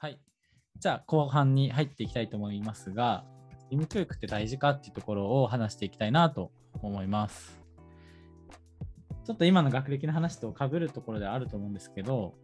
[0.00, 0.18] はい。
[0.78, 3.26] じゃあ、後半に入っていきたいと思いますが、
[3.70, 7.60] 義務教育って大事かっていうところを話していきたいなと思います。
[9.26, 12.34] ちょっと今の学歴の話と被るところではあると思うんですけど、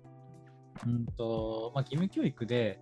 [0.86, 2.78] うんとまあ、義務教育で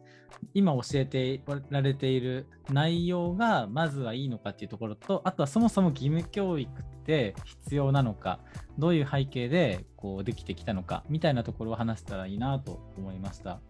[0.55, 8.41] 今教えてられている内容がまずはいいのかっていうところとあとはそもそも義務教育って必要なのか
[8.77, 13.61] どういう背景でこうできてきたのかみたいなところを話せたらいいなと思いました。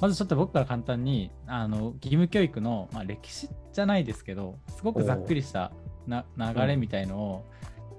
[0.00, 5.72] まずちょっと僕から簡単にあの義務教育の、まあ、歴史じゃないですけどすごくざっくりした
[6.06, 7.50] な流れみたいのを、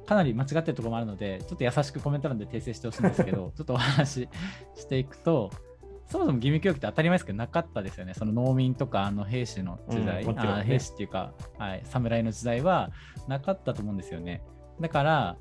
[0.08, 4.30] かなり間違ってるところもあるのでちょっと優しくコメント欄で訂正してほしいんですけど ちょっとお話し
[4.76, 5.52] していくと
[6.08, 8.14] そもそも義務教育って当たり前ですけどなかったですよね。
[8.14, 10.42] その農民とかあの兵士の時代、うんね。
[10.42, 12.92] あ兵士っていうか、はい、侍の時代は
[13.30, 14.44] なかったと思うんですよね。
[14.82, 15.38] だから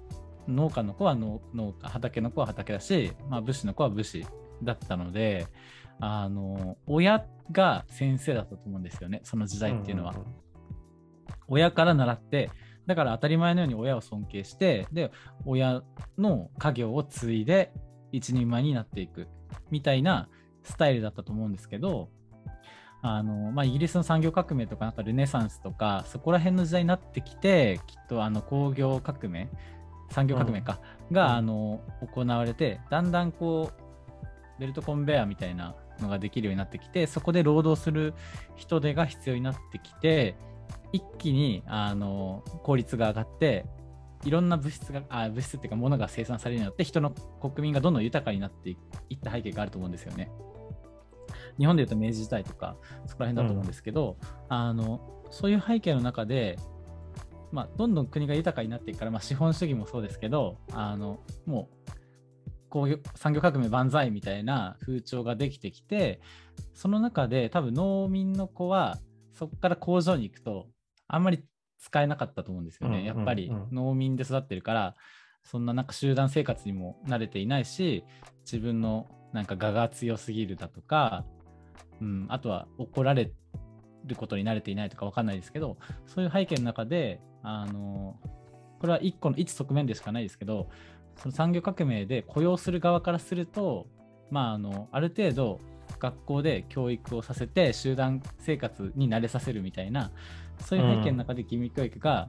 [0.47, 4.25] 農家の子は農農家畑の子は畑だし、まあ、武士の子は武士
[4.63, 5.49] だったので
[6.01, 9.21] あの親が先生だったと思うんですよね。
[9.25, 10.15] その時代っていうのは。
[11.49, 12.51] 親から習って
[12.87, 15.11] だから当たり前のように親を尊敬してで
[15.45, 15.83] 親
[16.17, 17.73] の家業を継いで
[18.13, 19.29] 一人前になっていく
[19.71, 20.29] みたいな
[20.63, 22.09] スタイルだったと思うんですけど
[23.03, 29.49] あの、まあ、イギリスの産業革命とかなんかルネサンスとかそこら辺の時代になってきてきっとあの工業革命
[30.11, 30.81] 産業革命か、
[31.13, 31.33] が、うん。
[31.37, 31.81] あの
[32.15, 33.71] 行われてだんだんこ
[34.59, 38.15] うベルトコンベヤーみたいなのができるようになってきてそこで労働する
[38.57, 40.37] 人手が必要になってきて
[40.93, 43.67] 一気にあの効率が上がって
[44.25, 48.75] いろんな物質があ物質っていうか物が生産されるようになって人の国民がどんどん豊かになってい
[49.15, 50.31] った背景があると思うんですよね。
[51.59, 54.17] 日本でいうと明治時代とかそこら辺だと思うんですけど、
[54.49, 56.59] あのそういう背景の中で、
[57.53, 61.91] まあ、どんどん国が豊かになっていくから、まあ、資本主義もそうですけどあのもう
[62.71, 66.21] 工業産業革命万歳みたいな風潮ができてきて
[66.73, 68.99] その中で多分農民の子は
[69.33, 70.69] そこから工場に行くと
[71.07, 71.45] あんまり
[71.79, 72.99] 使えなかったと思うんですよね。
[72.99, 74.97] うんやっぱり農民で育ってるから
[75.43, 78.05] そんななんか集団生活にも慣れていないし
[78.45, 81.25] 自分のなんか我が強すぎるだとか、
[82.01, 83.33] うん、あとは怒られ
[84.05, 88.17] ることに慣れていないとかわかんないですけどそういう背景の中であの
[88.81, 90.69] これは一個の一側面でしかないですけど
[91.21, 93.87] その産業革命で雇用する側からすると、
[94.31, 95.61] まあ、あのある程度
[95.99, 100.11] 学校で教育をさせて集団生活に慣れさせるみたいな
[100.65, 102.29] そういう背景の中で義務教育が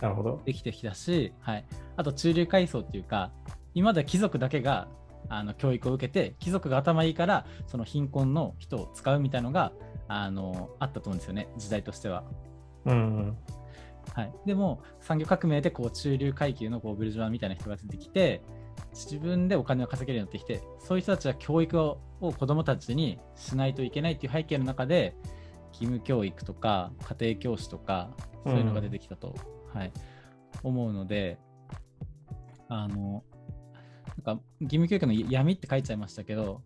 [0.00, 0.40] なるほど。
[0.44, 1.64] できてきたし、はい、
[1.96, 3.30] あと中流階層っていうか
[3.74, 4.88] 今までは貴族だけが
[5.28, 9.72] あの教育を受けて貴族が頭いいからその貧困の人を使うみたいのが
[10.08, 12.24] あのあったと思うんですよね時代としては。
[12.86, 13.36] うんうん。
[14.14, 18.42] はい、でも産業革命でこう中流階級のこうブルジョワみたいな人が出てきて
[18.92, 25.16] 自分でお金を稼げるようになってきてそういう人たちは教育をを子どもたちにしないといけないっていう背景の中で
[25.72, 28.10] 義務教育とか家庭教師とか
[28.44, 29.34] そういうのが出てきたと、
[29.72, 29.92] はい、
[30.62, 31.38] 思うので
[32.68, 33.24] あの
[34.24, 36.62] なんか義務教育の闇って書いちゃいましたけど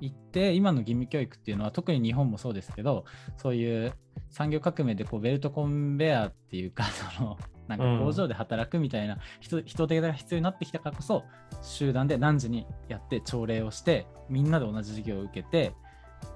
[0.00, 3.04] 一定今の義務教育っていうのは特に日本もそうですけど
[3.36, 3.94] そういう
[4.34, 11.24] 産業革命でこうベルトコンベヤーっていうかその なんか工場で働くみたいな人,、人手が必要になってきたからこそ
[11.62, 15.72] 集団で何時にやって朝礼をしてみんなで同じ授業を受けて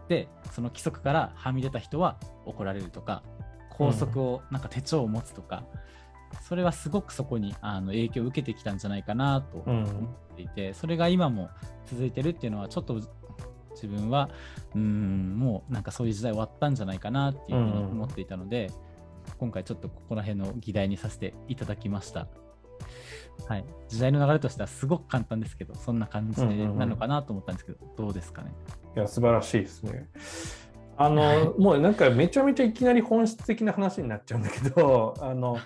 [0.08, 3.22] でその規則からはみ出た人は怒られるとか
[3.70, 5.64] 校則をなんか手帳を持つとか、
[6.42, 9.84] それはすごくそこにあの影響を受けてきたんじゃないかなとうん。
[9.84, 11.48] 思っていて、それが今も
[11.86, 13.00] 続いてるっていうのはちょっと
[13.80, 14.30] 自分は
[14.74, 18.70] うんもうなんかそういう時代終わったんじゃないかなっていうふうに思っていたので、
[19.38, 22.26] 今回ちょっとここら辺の議題にさせていただきました。
[23.46, 28.52] はい、時代の流れとしてはすごく簡単ですけどそんな感じなのかなと思ったんですけど、どうですかね？
[28.96, 30.08] いや、素晴らしいですね。
[31.00, 35.58] あの、はいもうなんかめちゃめちゃいきなり本質的な話になっちゃうんだけど、 あの、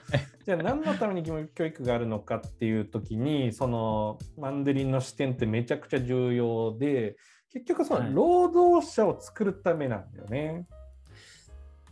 [0.45, 7.17] じゃあ何のために義務教育があるのかっていう時に、そのマンデリンの視点ってめちゃくちゃ重要で、
[7.53, 10.67] 結局そはいの労働者を作るためなんだよね。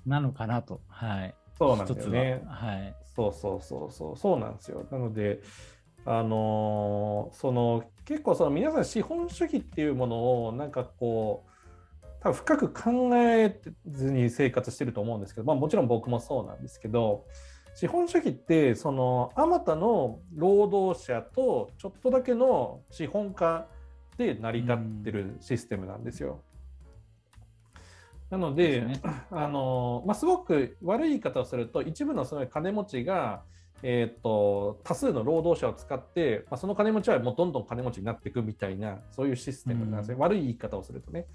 [0.06, 2.42] なのかなと、はい、そうなん一つだよね。
[2.46, 4.86] は、はい、そうそうそうそうそうなんですよ。
[4.90, 5.40] なので
[6.06, 13.60] あのーその結構その皆さん資本主義っていうものをなんかこう多分深く考え
[13.90, 17.24] ずに生活してると思うんですけど、まあ、もちろん僕もそうなんですけど
[17.74, 23.66] 資本主義ってそのあまたの労働者とちょっとだけの資本家
[24.20, 26.42] で成り立ってるシステムなんですよ。
[28.28, 33.42] なので、そうですあのまあ、すごく悪い言い方をすると一部のその金持ちが、
[33.82, 41.26] えー、と多数の労働者を使って、まあ、その金持ちはもうどんどん金持ちになっていくみたいなそういうシステムなんですね、悪い言い方をするとね。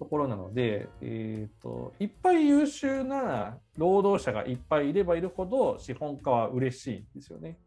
[0.00, 7.58] ところなので、えーと、いっぱい優秀な労働者がいっぱいいればいるほど資本家は嬉しいんですよね。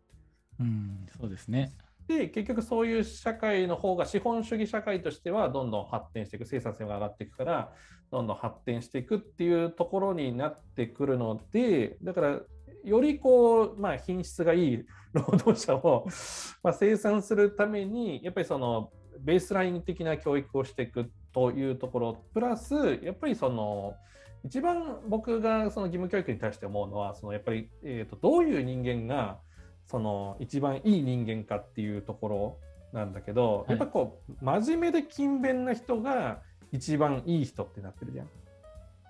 [0.59, 1.71] うん、そうですね。
[2.07, 7.71] で結局そういう社会の方が資本主義社会としてはどんどん発展していく生産性が上がっていくから
[8.11, 12.39] どんどん発展していくっていうところになってくるのでだから
[12.83, 16.07] よりこう、まあ、品質がいい労働者を
[16.61, 23.95] まあ、生産するためにやっぱりそのベースライン的な教育をしていくというところプラスやっぱりその
[24.43, 29.39] 一番僕がその義務教育に対して思うのはそのやっぱり、えーと、どういう人間が
[29.85, 32.57] その一番いい人間かっていうところ
[32.93, 36.41] なんだけど、やっぱこう真面目で勤勉な人が
[36.71, 38.29] 一番いい人ってなってるじゃん。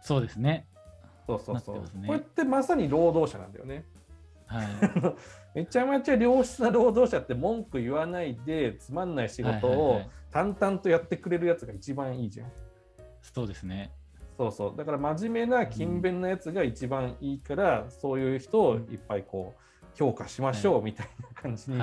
[0.01, 0.67] そうですね。
[1.25, 1.99] そうそうそう。
[1.99, 3.85] ね、これってまさに労働者なんだよね。
[4.45, 4.67] はい、
[5.55, 12.51] めちゃめちゃ良質な労働者って文句言わないでつまんない仕事を淡々とやってくれるやつが一番いいじゃん。
[13.21, 13.91] そうですね。
[14.37, 19.61] そうそうだから真面目な勤勉なやつが一番いいから、うん、そういう人をいっぱいこう
[19.95, 21.77] 評価しましょうみたいな感じに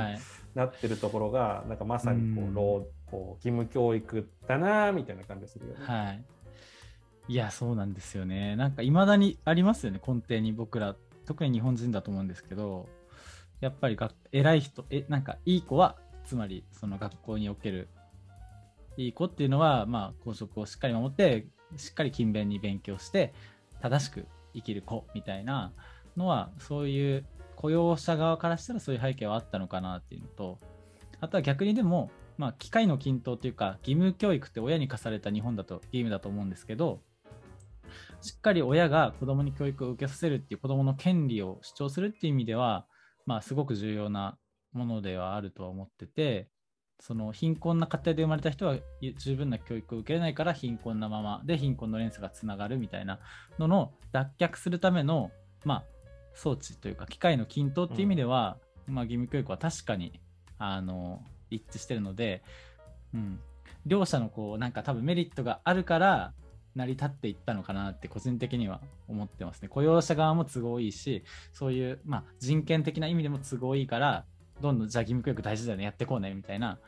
[0.55, 5.85] なってるところが、はい、なんかまさにこう、労こう義務教育だなみたいな感じがするよね。
[5.85, 6.25] はい
[7.29, 8.57] いや、そうなんですよね。
[8.57, 10.97] なんか、いまだにありますよね、根底に僕ら、
[11.27, 12.89] 特に日本人だと思うんですけど、
[13.61, 17.89] やっぱりが偉い人、え、なんか、いい子は、つまり、その学校における、
[18.97, 21.47] いい子っていうのは、まあ、校則をしっかり守って、
[21.77, 23.33] しっかり勤勉に勉強して、
[23.81, 25.73] 正しく生きる子みたいな
[26.17, 27.25] のは、そういう
[27.61, 30.59] 雇用者側からしたらそういう背景はあったのかなっていうのと、
[31.21, 37.03] あとは逆にでも、まあ、機械の均等というか、義務教育って親に課された日本だと義務だと思うんですけど、
[38.23, 42.87] しっかり親が子供に教育を受けさせるっていう子供の権利を主張するっていう意味では、
[43.27, 44.39] まあ、すごく重要な
[44.73, 46.49] ものではあるとは思ってて、
[46.99, 48.77] その貧困な家庭で生まれた人は
[49.19, 53.21] 十分な教育を受けれないから貧困なままで貧困の連鎖がつながるみたいな
[53.59, 55.31] のの脱却するための、
[55.65, 55.85] まあ、
[56.35, 58.57] 装置というか機械の均等っていう意味では、
[58.89, 60.21] うん、まあ、義務教育は確かに
[60.59, 62.43] あの一致してるので、
[63.15, 63.41] うん、
[63.87, 66.33] 両者のこうなんか多分メリットがあるから
[66.75, 69.69] 成り立っていったのかなって個人的には思ってますね。
[69.69, 74.25] 雇用者側も都合いいし、そういう、まあ、人権的な意味でも都合いいから、
[74.61, 76.79] どんどんじゃあ義務教育大事だよね、やってこうね、みたいな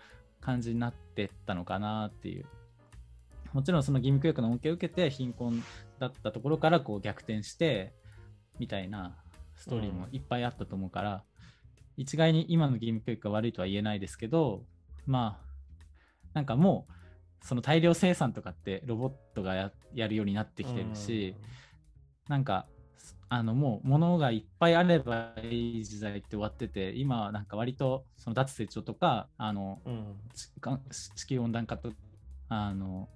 [0.40, 2.46] 感じになってったのかなっていう。
[3.52, 5.62] もちろんその義務教育の恩恵を受けて貧困
[5.98, 7.92] だったところからこう逆転して、
[8.58, 9.16] みたいな
[9.62, 11.20] ストーリーもいっぱいあったと思うから、うん、
[11.96, 14.64] 一概に今の義務教育が悪いとは言えないですけど、
[15.06, 21.36] まあ、なんかもう、その大量生産とかってロボットがやるようになってきてるし、
[22.26, 22.66] うん、なんか
[23.28, 30.16] あのもう物がいっぱいあればいい時代って終わってて今はなんか割とその脱成長とかあの、うん、
[31.16, 31.92] 地球温暖化と
[32.48, 33.08] あの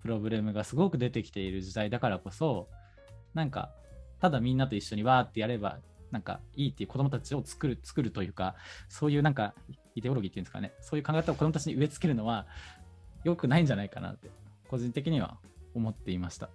[0.00, 2.68] プロブレムがすごく出てきている時代だからこそ
[3.34, 3.70] なんか
[4.20, 5.78] ただみんなと一緒にわーってやれば
[6.10, 8.54] なんかいいっていう子供たちを作る作るというか
[8.88, 9.54] そういうなんか
[9.94, 12.46] イデオロギーっていうんですかねそういう考え方を子供たちに植え付けるのは
[13.24, 14.30] よくないんじゃないかなって
[14.68, 15.38] 個人的には
[15.74, 16.50] 思っていました。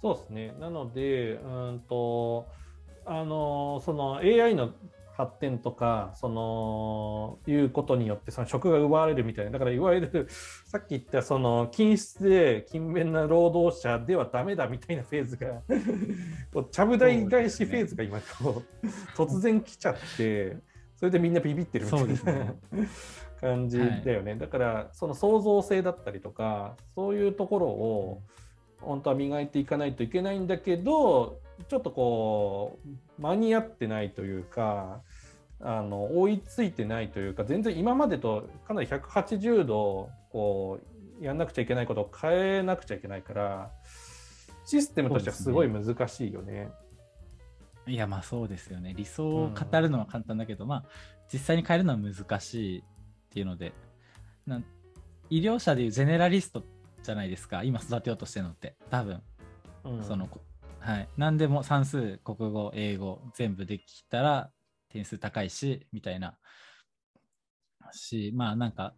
[0.00, 0.54] そうですね。
[0.60, 2.46] なので、うんと、
[3.04, 4.70] あの、その AI の
[5.18, 10.28] 発展とか、その、いうことによって、その職が奪われるみたいな、だからいわゆる、
[10.64, 15.60] さっき言ったその、均質で勤勉な労働者ではダメだみたいなフェーズが
[16.70, 18.86] ちゃぶ台返しフェーズが今、こう、
[19.20, 20.56] 突然来ちゃって、
[20.94, 22.56] それでみんなビビってるみたいな、ね、
[23.40, 28.22] 感じだよね、はい、だからその創造性だったりとかそういうところを
[28.80, 35.02] 本当は磨いていかないといけないんだけどちょっとこう間に合ってないというか
[35.60, 40.78] あの追いついてないというか全然今までとかなり180度こ
[41.20, 43.70] うやんなくちゃいけないことを変えなくちゃいけないから
[44.64, 46.70] システムとしてはすごい難しいよね。
[47.86, 48.94] いやまあそうですよね。
[48.94, 50.84] 理想を語るのは簡単だけど、うん、まあ
[51.32, 52.82] 実際に変えるのは難しいっ
[53.30, 53.72] ていうので
[54.46, 54.60] な
[55.30, 56.64] 医療者でいうゼネラリスト
[57.02, 59.22] じゃないですか今育てようとしてるのって多分、
[59.84, 60.28] うん、その
[60.80, 61.08] はい。
[61.16, 64.50] 何でも算数国語英語全部できたら
[64.88, 66.36] 点数高いしみたいな。
[67.92, 68.94] しまあなんか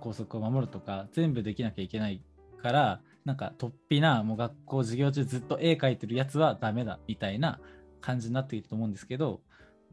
[0.00, 2.22] 校則を守るとか全部できなきゃいけない
[2.62, 7.58] からなんか突飛なもう学校授業中ずっと絵描いてるやつはダメだみたいな
[8.02, 9.40] 感じになっていると思うんですけど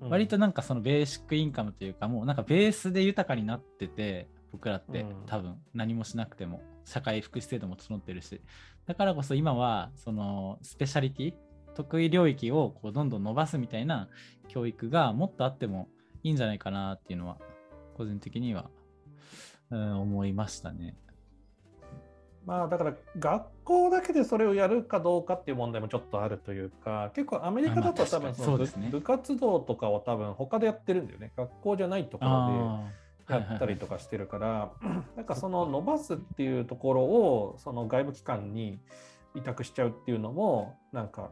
[0.01, 5.55] 割となんかそのベーシックインカムというかもうなんかベースで豊かになってて僕らって多分。
[5.73, 6.61] 何もしなくても。
[6.83, 8.41] 社会福祉制度も整ってるし。
[8.85, 11.33] だからこそ今はそのスペシャリティ
[11.75, 14.09] 得意領域をこうどんどん伸ばすみたいな
[14.47, 15.87] 教育がもっとあっても
[16.23, 17.37] いいんじゃないかなっていうのは
[17.95, 18.69] 個人的には、
[19.69, 20.95] うん、思いましたね。
[22.45, 32.85] まあだから学校だけでそれをやるかどうかっていう問題もちょっとあるというか結構アメリカだと多分その部,、部活動とかを多分他でやってるんだよね学校じゃないところ
[33.27, 34.71] でやったりとかしてるから、
[35.15, 38.79] なんかその伸ばすっていうところをその外部機関に
[39.35, 41.29] 委託しちゃうっていうのもなんか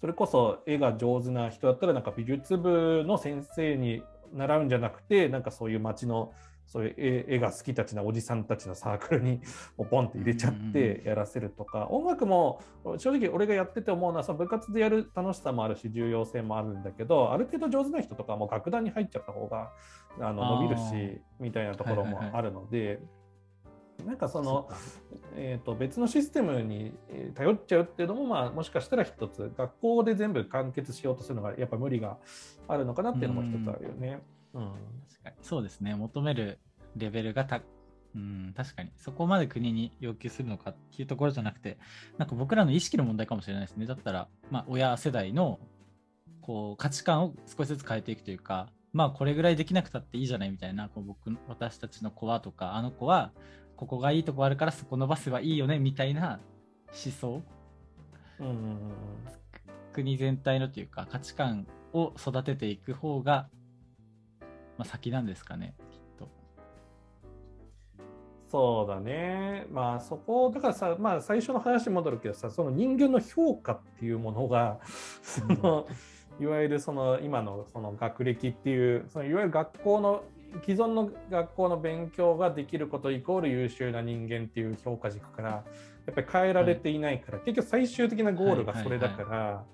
[0.00, 4.02] それこそ絵が上手な人だったらなんか美術部の先生に
[4.32, 6.32] 習うんじゃなくてなんかそういう街の
[6.68, 9.40] そういう絵が好きたちなおじさんたちのサークルに
[9.90, 12.60] ポンって入れちゃってやらせるとか、音楽も
[12.98, 19.72] 正直俺がやってて思うのはその部活でやる楽しさもあるし重要性もあるんだけどある程度上手な人とかも楽団に入っちゃった方が
[20.20, 23.00] あの伸びるしみたいなところもあるので。
[24.04, 24.68] なんかその
[25.34, 26.92] えー、と別のシステムに
[27.34, 32.18] 頼っちゃうっていうのも、まあ、もしかしたら一つ学校で全部完結しようとするのがやっぱ無理が
[32.66, 34.20] あるのかなっていうのも一つあるよね。
[34.54, 34.62] うん、
[35.08, 35.94] 確かにそうですね。
[35.94, 36.58] 求める
[36.96, 37.62] レベルがた
[38.14, 41.78] うん、確かにそこまで国に要求するのかっていうところじゃなくて
[42.16, 43.86] なんか僕らの意識の問題かもしれないですね。
[43.86, 45.60] だったら、まあ、親世代の
[46.40, 53.32] こう価値観を少しずつ変えていくというかまあこれぐらいできなくたっていいじゃないみたいなこう僕私たちの子はとかあの子は
[53.78, 56.40] ここがいいとこあるからそこ伸ばせばいいよねみたいな
[56.88, 57.42] 思想、
[58.40, 58.92] うんうんうん、
[59.94, 63.48] 国全体のというか価値観を育てていく方が
[64.78, 66.28] まあ、先なんですかね、きっと。
[68.48, 69.66] そうだね。
[69.70, 74.78] まあそこ、だからさ、まあ最初の話に戻るけどさ、その人間の評価っていうものが、
[75.20, 75.88] その、
[76.40, 80.22] いわゆるその今のその学歴っていう、そのいわゆる学校の
[80.62, 85.64] 既存の学校の勉強ができることイコール優秀な人間っていう評価軸からや
[86.10, 89.64] っぱり変えられていないから、はい、結局最終的なゴールがそれだから、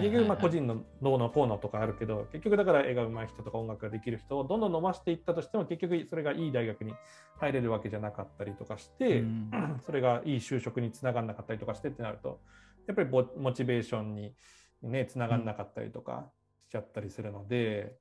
[0.00, 6.94] 結局まあ個人の脳のこうのとかあるけど結局だから絵が上手い人とか音楽ができる人をどんどん伸ばしていったとしても結局それがいい大学に
[7.38, 12.40] 入れるわけじゃなかったりとかして、うん、 それがいい就職につながんなかったりとかしてってなると
[12.86, 14.34] やっぱりモチベーションに
[14.82, 16.26] ねつながんなかったりとか
[16.68, 17.96] しちゃったりするので、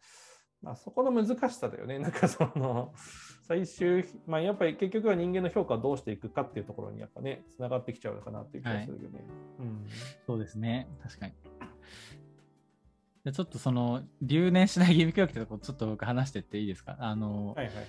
[0.61, 1.97] まあ、そこの難しさだよね。
[1.99, 2.93] なんかその
[3.41, 9.19] 最終、まあ、やっぱり結局は人間の評価をどうしていくかっていうところにやっぱねつながってきちゃうのかなっていう気がするよね。
[9.59, 9.85] はい、うん、
[10.25, 10.87] そうですね。
[11.01, 11.33] 確かに。
[13.33, 16.97] ちょっとその留年しない義務教育ってとこちょっと僕話してっていいですか？
[16.99, 17.85] あの、はいはいはい、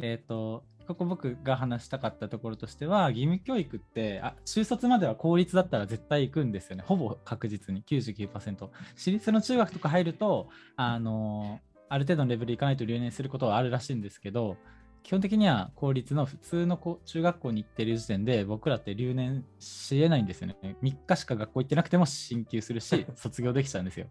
[0.00, 14.56] えっ、ー、とここ僕が話したかったところとしては義務教育ってあ中卒までは公立だったら絶対行くんですよねほぼ確実に99%私立の中学とか入るとあのある程度のレベルいかないと留年することはあるらしいんですけど
[15.04, 20.56] 基本的には公立の普通の中学校に行ってる時点で僕らって留年しえないんですよね。
[20.82, 24.06] 3日しか学校行ってなくても進級するし、卒業できちゃうんですよ。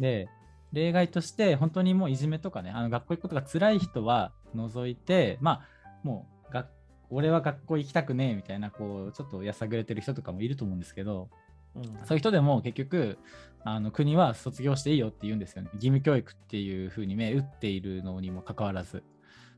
[0.00, 0.28] で、
[0.72, 5.60] 例外として本当にもういじめとかね、あの学校行くことが辛い人は除いて、まあ、
[6.02, 6.66] もうが
[7.10, 11.28] 俺は学校行きたくねえみたいな、こう、ちょっとやさぐれてる人とかもいると思うんですけど、
[11.74, 13.18] うん、そういう人でも結局
[13.62, 15.70] あの国は卒業していいよって言うんですよね。
[15.74, 19.02] 義務教育っていうふうに目打っているのにもかかわらず。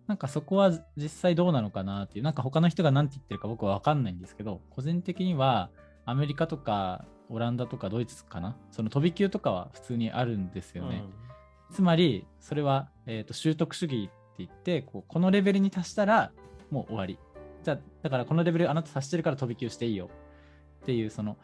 [0.07, 5.71] なんかそこは実際どうなのかなっていう、なんか他の人が何て言ってるか僕は分かんないんですけど、個人的には
[6.05, 11.03] アメリカとかオランダとかドイツかな、その飛び級とかは普通にあるんですよね。
[11.71, 16.33] うん、つまり、それは、えーと、習得主義って言ってこう、このレベルに達したら
[16.71, 17.19] もう終わり。
[17.65, 20.11] じゃあ、だからこのレベルあなた達してるから飛び級していいよ。
[20.83, 21.39] っていう、その、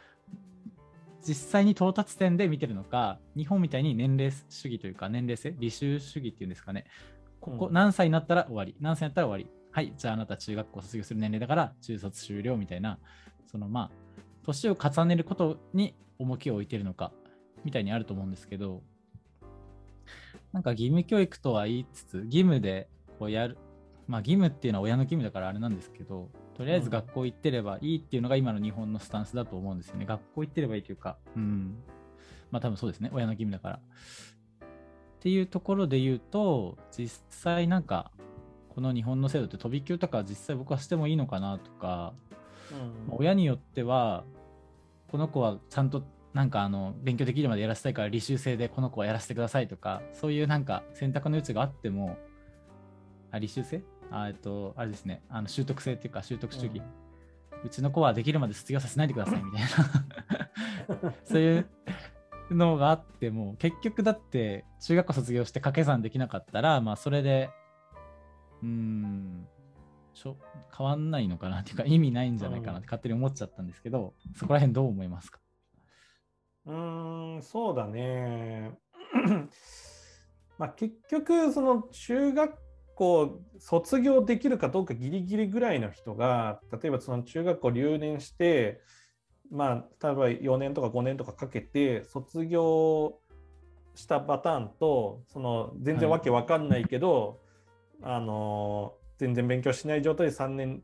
[1.26, 6.86] 実際に到達点で見てるのか、日本みたいに年齢主義というか、年齢性、履修主義っていうんですかね、
[7.40, 9.58] ここ何歳になったら終わり、何歳になったら終わり。
[9.70, 12.98] はい、じゃああなた中学校卒業する年齢だから中卒終了みたいな、
[13.46, 14.07] そのまあ、
[14.48, 17.12] 年を重ねることに重きを置いてるのか、
[17.64, 18.82] みたいにあると思うんですけど、
[20.52, 22.88] なんか義務教育とは言いつつ、義務で
[23.18, 23.58] こうやる、
[24.06, 30.06] まあ義務っていうのは親の義務だからあれなんですけど、とりあえず学校行ってればいいっていうのが今の日本のスタンスだと思うんですよね。
[30.06, 31.76] 学校行ってればいいというか、うん。
[32.50, 33.10] まあ多分そうですね。
[33.12, 33.76] 親の義務だから。
[33.76, 33.80] っ
[35.20, 38.12] ていうところで言うと、実際なんか、
[38.70, 42.14] この日本の制度って飛び級とか実際僕はしてもいいのかなとか、
[43.08, 44.24] うん、親によっては、
[45.08, 52.16] この子はちゃんとなんかあの勉強できるまでやらせたいから履修制でこの子はやらせてくださいとか、そういうなんか選択の余地があっても、
[53.30, 56.78] あ、履修制あえっと、あれですね、あの習得制っていうか習得主義。
[56.78, 61.12] うん、うちの子はできるまで卒業させないでくださいみたいな。
[61.24, 61.66] そういう
[62.50, 67.50] のがあっても結局だって中学校卒業して掛け算できなかったらまあそれで
[68.62, 69.46] うん
[70.18, 70.36] しょ
[70.76, 75.40] 変わんないのかなっていうか意味ないんじゃないかなって勝手に思っちゃったんですけど、うん、そこら辺どう思いますか？
[76.66, 78.76] うんそうだね。
[80.58, 82.54] まあ結局その中学
[82.94, 88.80] 校卒業できるかどうかギリギリぐらいの人が例えばその中学校留年して
[89.50, 93.18] まあ例えば4年とか5年とかかけて卒業
[93.94, 97.40] したパターンとその全然わけわかんないけど、
[98.02, 100.82] はい、あの全然勉強しない状態で3年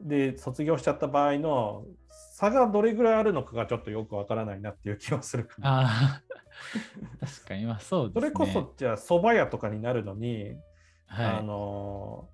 [0.00, 6.22] で卒業しちゃった場合の差がどれぐらいあるのかがちょっとよくわからないなっていう気はするかあ
[7.20, 7.66] 確かに。
[7.66, 10.56] まあそうです、ね、それこそじゃあ蕎麦屋とかになるのに、
[11.06, 12.28] はい、あの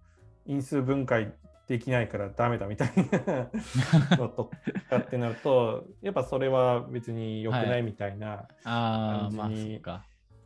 [0.47, 1.33] 因数分解
[1.67, 2.91] できないからダメだみたい
[3.27, 3.51] な
[4.17, 4.51] のと
[4.89, 9.83] かってなるとやっぱそれは別に良くないみたいな感じに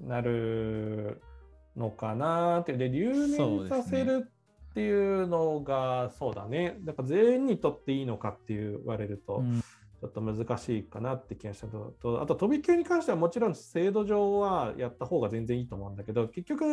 [0.00, 1.20] なる
[1.76, 2.72] のかなって。
[2.72, 4.32] で留年させる
[4.70, 6.76] っていうのがそうだね。
[6.84, 9.42] だから全員にとっていいのかって言われると、
[10.00, 16.64] ちょっと難しいかなって気がしたと、あと飛び級に関してはもちろん制度上はやった方が全然いいと思うんだけど、結局、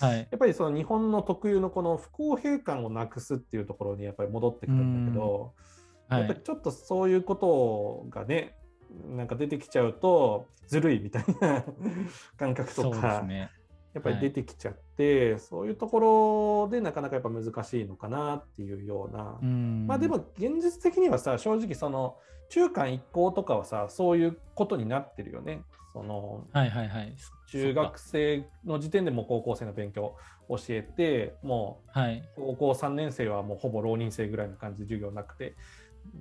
[0.00, 5.52] はい、やっぱりその日本の特有のこの不公平感をなくすっていうところにやっぱり戻ってくるんだけど、
[6.08, 8.56] はい、やっぱりちょっとそういうことがね、
[9.14, 11.64] なんか出てきちゃうとずるいみたいな
[12.38, 13.50] 感覚とか、ね、
[13.94, 19.38] やっぱり出てきちゃって、はい、そういうところでなかなかやっぱ難しいのかなっていうような、
[19.86, 22.16] まあでも現実的にはさ正直その
[22.48, 25.62] 中間一行とかはさそういうことになってるよね。
[25.92, 27.14] そのはいはいはい、
[27.50, 30.16] 中学生の時点でも高校生の勉強
[30.48, 31.92] を教えてもう
[32.34, 35.54] 高校3年生はもうほぼ浪人生ぐらいの感じで授業なくて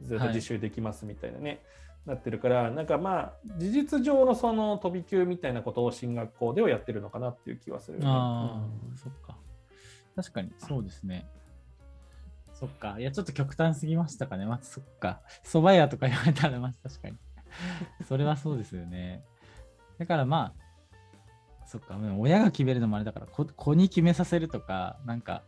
[0.02, 1.60] ずっと自習できますみたいなね、はい
[2.06, 9.38] なってるからなんかまあ事実上のその飛び級みたいなことを進学校ではやってるのかなっていう気はする、ね、ああ、うん、そっか。
[10.16, 11.28] 確かにそうですね。
[12.54, 12.98] そっか。
[13.00, 14.46] いやちょっと極端すぎましたかね。
[14.46, 15.22] まずそっか。
[15.44, 17.18] 蕎麦屋とか言われたらまず確かに。
[18.08, 19.24] それはそうですよね。
[19.98, 21.98] だからまあそっか。
[22.18, 25.44] 親が決めるのもあれだから子に決めさせるとかなんか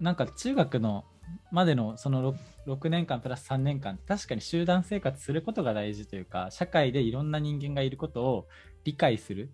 [0.00, 1.04] なんか中学の
[1.50, 2.32] までのその
[2.66, 8.48] 6, 6年間プラス3年間確かに集団生活することが大事というか社会でいろんな人間がいることを
[8.84, 9.50] 理解する。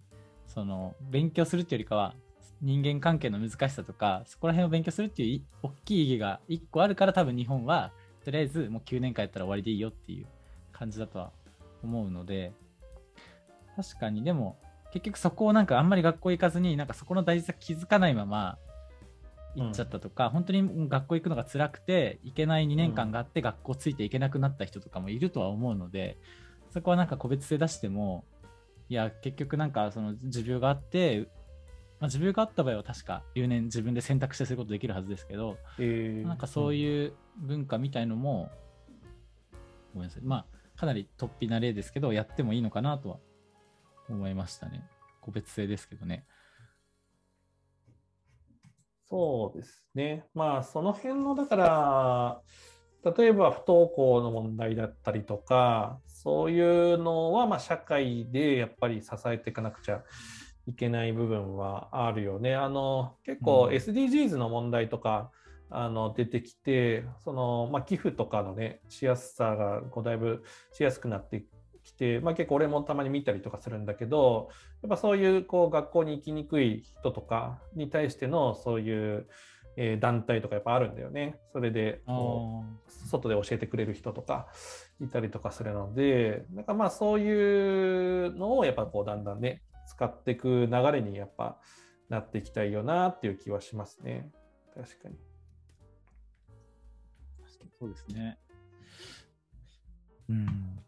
[0.47, 2.15] その勉強するっていうよりかは
[2.61, 7.93] 人間関係の難しさとかそこら辺を勉強するっていう大きい意義が1個あるから多分日本は
[8.25, 10.27] とりあえずもう9年間やったら終わりでいいよっていう
[10.73, 11.33] 感じだとは
[11.83, 12.53] 思うので
[13.77, 14.23] 確かに。
[14.23, 14.59] でも
[14.93, 18.59] 結局そこをなんかあんまり学校行かずになんかそこの大事さ気づかないまま
[19.57, 26.19] 行っちゃったとか、うん、本当に学校行くのが辛くて行けない2年間があって学校ついていけなくなった人とかもいるとは思うので
[26.73, 28.25] そこはなんか個別性出しても
[28.89, 31.29] いや結局なんかその持病があって、
[32.01, 38.51] まあ、持病があった場合は確か留年自分で選択してすることできるはずですけど、えー、なんかそういう文化みたいのも、
[39.53, 39.59] うん、
[39.95, 40.23] ごめんなさい。
[40.23, 43.17] まあかなり突飛な例ですけどやってもいいのかなとは
[44.09, 44.85] 思いましたね。
[45.21, 46.25] 個別性ですけどね。
[49.15, 50.25] そうですね。
[50.35, 56.61] まあ、その辺の、だから、例えば不登校の問題だったりとか、そうい
[56.95, 60.03] うのは、まあ、社会でやっぱり支えていかなくちゃ
[60.67, 62.57] いけない部分はあるよね。
[62.57, 65.31] あの、結構 SDGs の問題とか、
[65.71, 71.45] うん、あの出てきて、その、まあ、寄付とかのね、しやすさがこうだいぶしやすくなって
[71.85, 74.49] きて、まあ、結構俺もたまに見たりとかするんだけど
[74.85, 79.27] やっぱそういうこう学校に行きにくい人とかに対してのそういう、
[79.79, 81.41] えー、団体とかやっぱあるんだよね。
[81.55, 82.03] それで
[83.09, 84.49] 外で教えてくれる人とか
[85.01, 91.59] いたりとかするのでなんかまあそういうのをやっぱこうだんだんね使っていく流れにやっぱ
[92.11, 94.31] なっていきたいよなっていう気はしますね。
[94.75, 95.17] 確かに。
[97.79, 98.39] そうですね。
[100.29, 100.79] うん。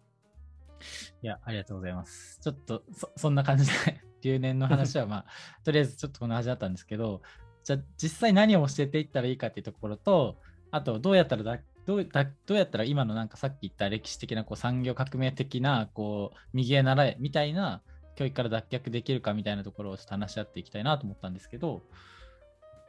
[1.22, 2.38] いや、ありがとうございます。
[2.40, 3.72] ちょっと、そそんな感じで
[4.22, 5.26] 留年の話は、まあ、
[5.64, 7.22] とりあえずちょっとこの話だったんですけど、
[7.64, 17.80] じゃあ、実際何を教えていったらいいかっていうところと、あと、どうやったらだどうだどうやったら今のなんかさっき言った歴史的なこう産業革命的なこう右へ習えみたいな
[18.16, 21.82] 教育から脱却できるかみたいなところをちょっと話し合っていきたいなと思ったんですけど、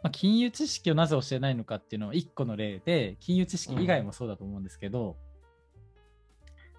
[0.02, 5.16] まあ、金融知識をなぜ教えないのかっていうのは1個の例で金融知識以外もそうだと思うんですけど、うん、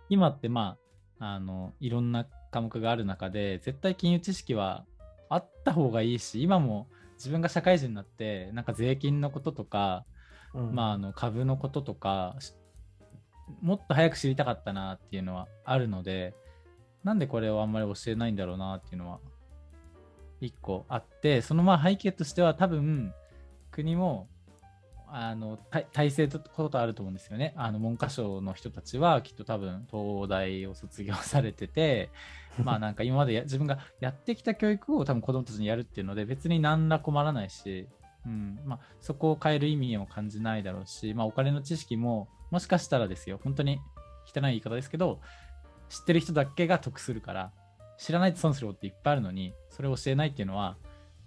[0.08, 0.87] 今ってまあ
[1.18, 4.84] あのいろんな科目がある中で絶対金融知識は
[5.28, 10.04] あった方がいいし今も自分が社会人になってなんか税金のこととか、
[10.54, 12.36] うん、まあ、あの株のこととか
[13.60, 16.34] もっと早く知りたかったなっていうのはあるので
[17.02, 19.18] なんでこれをあんまり教えないんだろうなっていうのは
[20.40, 23.12] 一個あってそのまあ背景としては多分
[23.70, 24.28] 国も
[25.10, 25.58] あの
[25.92, 27.54] 体制とことあると思うんですよね。
[27.56, 32.10] あの文科省の人たちはきっと多分東大を卒業されてて、
[32.62, 37.88] まあなんか今まで自分がやってきた教育を多分子供たちにやるっていうので別に何ら困らないし、
[38.26, 43.80] うんまあ、そこを変える意味を感じないだろうし、まあ、お金の知識ももしかしたらですよ本当に
[44.26, 45.20] 汚い言い方ですけど
[45.88, 47.52] 知ってる人だけが得するから
[47.96, 50.76] 知らないと損することっていっぱいあるのにそれを教えないっていうのは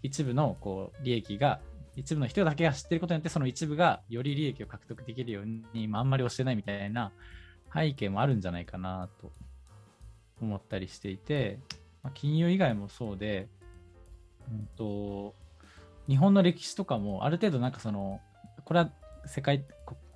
[0.03, 1.59] 一部のこう利益が
[1.95, 5.45] 一部の人だけが知ってることによってその一部がより利益を獲得できるよう
[5.77, 7.12] に、まあ、あんまり教えないみたいな
[7.73, 9.32] 背景もあるんじゃないかなと
[10.41, 11.60] 思ったりしていて、
[12.04, 13.47] まあ、金融以外もそうで、
[14.49, 15.36] うんと、
[16.08, 18.21] 日本の歴史とかもある程度なんかその
[18.63, 18.89] これは
[19.25, 19.65] 世界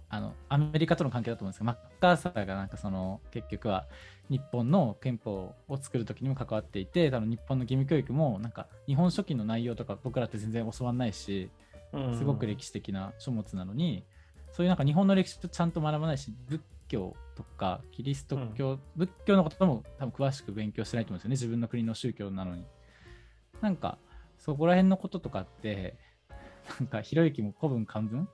[0.09, 3.85] あのアメリカとの関係だと思うんですけどマッカーサーがなんかその結局は
[4.29, 11.49] 日本の憲法を作る時にも関わっていて多分日本の義務教育もなんか日本書紀の内容とか僕らって全然教わんないし
[12.17, 14.05] すごく歴史的な書物なのに、
[14.51, 21.33] そういうなんか日本の歴史とちゃんと学ばないし仏教とかキリスト教、うん、仏教のことも多分詳しく勉強してないと思うんですよね。
[21.33, 22.65] 自分の国の宗教なのに。
[23.61, 23.97] なんか
[24.37, 25.97] そこら辺のこととかって
[26.79, 28.27] なんかひろゆきも古文漢文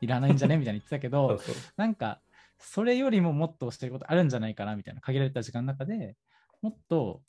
[0.00, 1.40] いらないんじゃねみたいに言ってたけど
[1.76, 2.20] なんか
[2.58, 6.16] それよりももっとしてることあるんじゃないかなみたいな限られた時間の中で
[6.62, 7.22] もっと、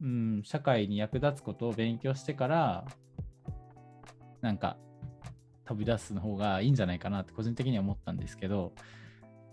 [0.00, 2.86] うん、社会に役立つことを勉強してから
[4.40, 4.78] なんか
[5.68, 8.72] 飛び出すの方がいいんじゃないかなって個人的には思ったんですけど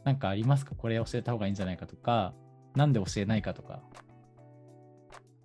[0.06, 0.74] 何かありますか？
[0.76, 2.34] これ教えた方がいいんじゃないかとか
[2.76, 3.82] 何で教えないかとか。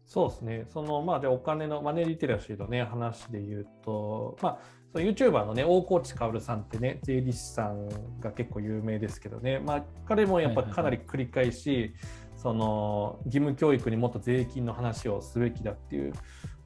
[0.07, 0.67] そうですね。
[0.73, 4.59] そのまあでお金のマネーリテラシーのね話で言うと、まあ
[4.93, 7.89] その YouTuber のね大河内薫さんってね税理士さん
[8.21, 11.95] が結構有名ですけどね、まあ彼もやっぱかなり繰り返し、
[12.37, 16.13] その義務教育にもっと税金の話をすべきだっていう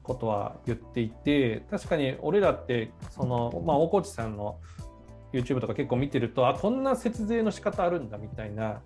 [0.05, 4.59] ことは言っていて、確かに俺らってそのまあ大河内さんの
[5.33, 8.81] YouTube とか結構見てるとあこんな節税の仕方あるんだみたいな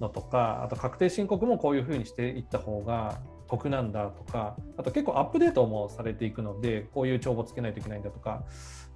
[0.00, 8.44] のとかあと確定申告もこういうふうにしていった方が得なんだとかあと結構アップデートもされていくのでこういう帳簿つけないといけないんだとか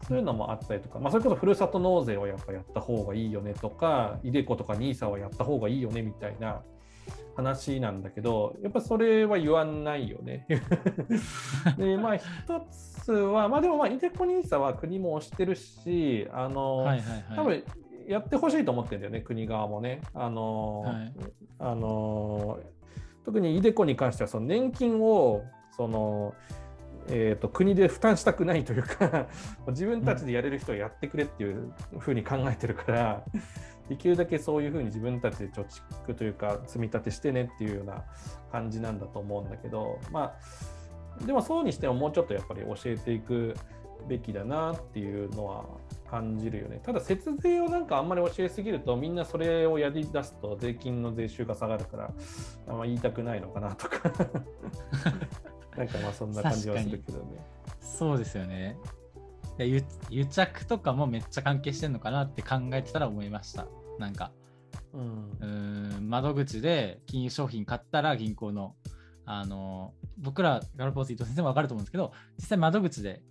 [0.08, 6.62] そういうのもあったりとか、まあ、それこそふるさと納税をやっぱやった方がいいよねとか iDeCo とか NISA はやった方がいいよねみたいな
[7.36, 10.46] 話なんだけどやっぱそれは言わないよね。
[11.76, 12.24] でまあ一
[13.04, 17.64] つはまあでもまあ iDeCo NISA は国も押してるしあの、はいはいはい、多分
[18.08, 20.00] やってほしいと思ってるんだよね国側もね。
[20.14, 21.12] あの、はい、
[21.58, 22.58] あの
[23.24, 25.42] 特に iDeCo に関してはその年金を
[25.76, 26.34] その、
[27.08, 29.26] えーと、国で負担したくないというか
[29.68, 33.24] 自分たちでやれる人はやってくれっていうふうに考えてるから、
[33.88, 35.64] できるだけそういうふうに自分たちで貯
[36.06, 38.04] 蓄というか積み立てしてねっていうような
[38.50, 40.34] 感じなんだと思うんだけどま
[41.20, 43.54] あでもそうにしてももうちょっとやっぱり教えていく
[44.08, 45.64] べきだなっていうのは
[46.10, 46.80] 感じるよね。
[46.82, 52.10] ただ節税をなんかあんまり教えすぎるとみんなそれをやり出すと税金の税収が下がるから
[52.68, 54.10] あんま言いたくないのかなとか
[55.76, 57.44] なんかまあそんな感じはするけどね。
[57.80, 58.76] そうですよね。
[59.64, 63.66] 癒着とかもめっちゃ関係してるのかなって考えてたら思いました。
[63.98, 64.32] なんか、
[64.92, 65.46] うん、う
[66.00, 68.74] ん窓口で金融商品買ったら銀行の
[69.24, 73.22] あの僕らガルポーズ伊藤先生も分かると思うんですけど実際窓口で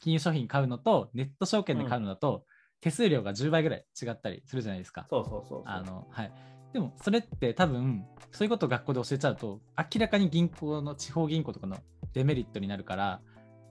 [0.00, 2.44] 金融商品買うのとネット証券で買うのだと、
[2.80, 5.06] 手数料が10倍ぐらい違ったりするじゃないですか。
[5.10, 6.32] そうそうそうあのはい、
[6.72, 11.78] でもそれって多分そういうことを学校で教えちゃうと明らかに銀行の地方銀行とかの
[12.12, 13.20] デメリットになるから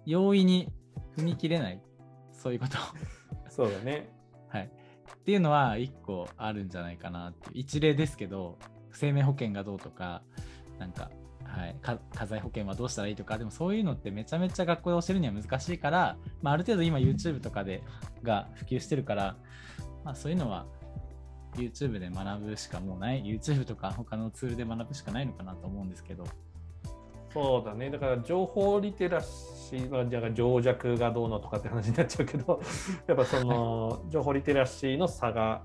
[0.06, 0.70] 容易に
[1.16, 1.82] 踏み切れない。
[2.32, 2.78] そういうこと。
[3.50, 4.10] そうだね。
[4.50, 4.72] はい、
[5.14, 7.52] っていうのは1個あるんじゃないかなっていう。
[7.56, 8.58] 一例ですけど
[8.92, 10.22] 生命保険がどうとか
[10.80, 11.10] なんか
[11.48, 13.38] はい、家財保険はどうしたらいいとか。
[13.38, 17.84] でもそういうのってめちゃめちゃ学校で教えるには難しいから、まあ、ある程度今 YouTube とかで
[18.22, 19.38] が普及してるから、
[20.04, 20.68] まあ、そういうのは
[21.56, 23.24] YouTube で学ぶしかもうない。
[23.24, 26.26] YouTube とか他のツールで学ぶしかないのかなと思うんですけど。
[27.34, 27.90] そうだね。
[27.90, 32.62] だから情報リテラシーはじゃあ情弱がどうのとかって話になっちゃうけど
[33.08, 35.62] やっぱその情報リテラシーの差が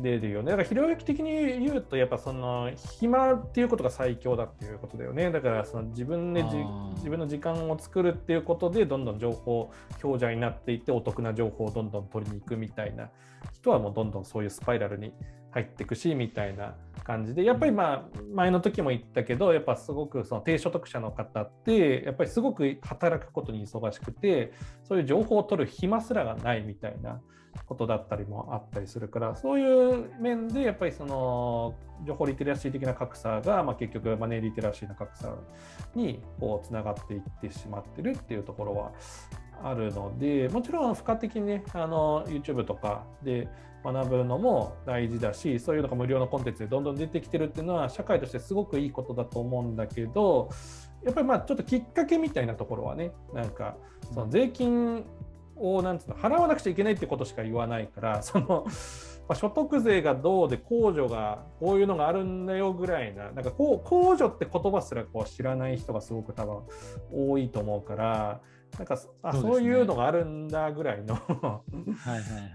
[0.00, 0.52] 出るよね。
[0.52, 5.30] だから、ひろゆき的に言うと、やっぱその暇っていうことが最強だっていうことだよね。
[5.30, 13.10] だからその自分で自分の時間を作るっていうことで、どんどん情報強者になっていって、お得な情報をどんどん取りに行くみたいな
[13.52, 15.12] 人はもうどんどんそういうスパイラルに
[15.52, 18.02] 入っていくしみたいな感じでやっぱりまあ
[18.34, 24.52] 前の時も言ったけどやっぱすごくその低所得者の方ってやっぱりすごく働くことに忙しくて
[24.84, 27.20] そういう情報を取る暇すらがないみたいな
[27.66, 31.74] ことだったりもあったりするからそういう面でやっぱりその
[32.06, 35.34] 情報リテラシー的な格差が、まあ、結局マネーリテラシーの格差
[35.94, 38.92] にこうつながっていってしまってるっていうところは
[39.62, 43.48] あるのでもちろん付加的にねあの YouTube とかで
[43.84, 50.50] 学ぶのも大事だしそういうのが無料のコンテンツでどんどん出てきてるっていうのは社会としてすごくいいことだと思うんだけど
[51.04, 53.76] やっぱりまあちょっときっかけみたいなところはねなんか
[54.12, 55.04] その税金
[55.56, 58.66] をなんつうの払わなくちゃいけないってことしか言わないからその、
[59.34, 66.58] 所得税がどうで控除がこういうのがあるんだよぐらいななんかこう控除って言葉すらこう知らない人がすごく多分
[67.12, 68.40] 多いと思うから
[68.78, 71.16] なんかあそう,、いうのがあるんだぐらいの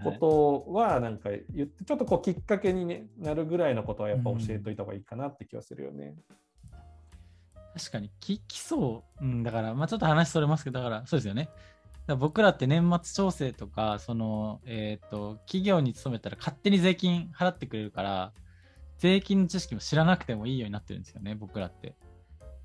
[0.02, 6.14] ことはなんか言ってちょっとこうきっかけに、なるぐらいのことはやっぱ教えといた方がいいかなって気はするよね。
[7.74, 11.48] 確かにき基礎、うん、だからまあちょっと話それますけどだからそうですよね。
[12.16, 18.32] 僕らって年末調整とか、その、えっ、ー、と、企業に勤めたら勝手に税金払ってくれるから、
[18.96, 21.96] 税金の知識も知らなくてもいいようになってるんですよね、僕らって。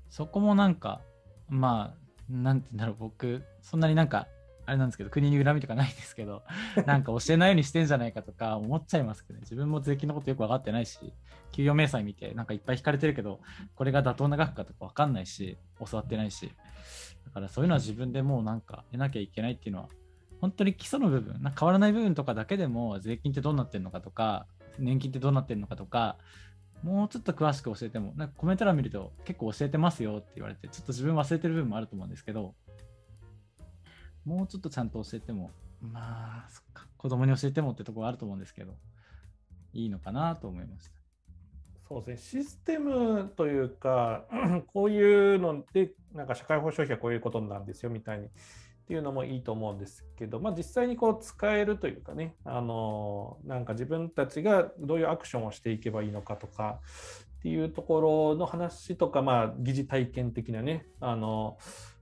[0.08, 1.02] そこもなんか、
[1.48, 4.28] まあ、なんて言うんだろう、僕、そんなになんか、
[4.66, 6.42] あれなんですけど、国に恨みとかないんですけど、
[6.86, 11.12] なんか教えないようにしてんじゃないかとか思っちゃいますけどね、自分も税金のことよく分かってないし、
[11.52, 13.40] 給与明細見て、なんかいっぱい引かれてるけど、
[13.74, 16.50] これが妥当な額かとか分かんないし、教わってないし、
[17.26, 19.88] だからそういうのは自分でもうなんか得なきゃいけないっていうのは、
[20.40, 24.46] 本当に基礎の部分、変わらない部分とかだけでも税金ってどうなってるのかとか、
[24.78, 26.16] 年金ってどうなってるのかとか、
[26.82, 32.54] もうちょっと詳しく教えても、なんかコメント欄見ると結構教えてますよって言われて、ちょっと自分忘れてる部分もあると思うんですけど、
[34.24, 38.74] もうちょっとちゃんと教えても、まあ、そっか、子供に教えてもってところあると思うんですけど、
[39.72, 40.94] いいのかなと思いました。
[41.88, 44.26] そうですね、システムというか、
[44.72, 48.28] こういうので、なんか社会保障費はこういうことなんですよみたいに
[48.84, 56.80] っていうのもいいと思うんですけど、まあ、実際にこう使えるというかね、あのなんか自分たちがどういうアクションをしていけばいいのかとか
[57.38, 61.56] っていうところの話とか、まあ、疑似体験的なね、あの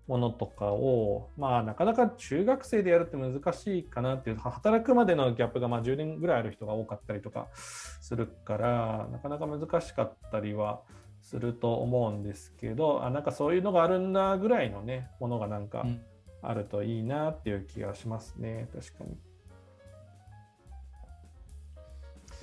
[0.09, 10.81] ものとかを、まあ、なかなか中学生でやるって難しいかなっていう働くまでのギャップがまあ10年ぐらいある人が多かったりとかするからなかなか難しかったりは
[11.21, 15.87] すると思うんですけどあなんかそういうのがあるんだぐらいのねものがなんか
[16.43, 19.17] あるといいなっていう気がしますね、確かに。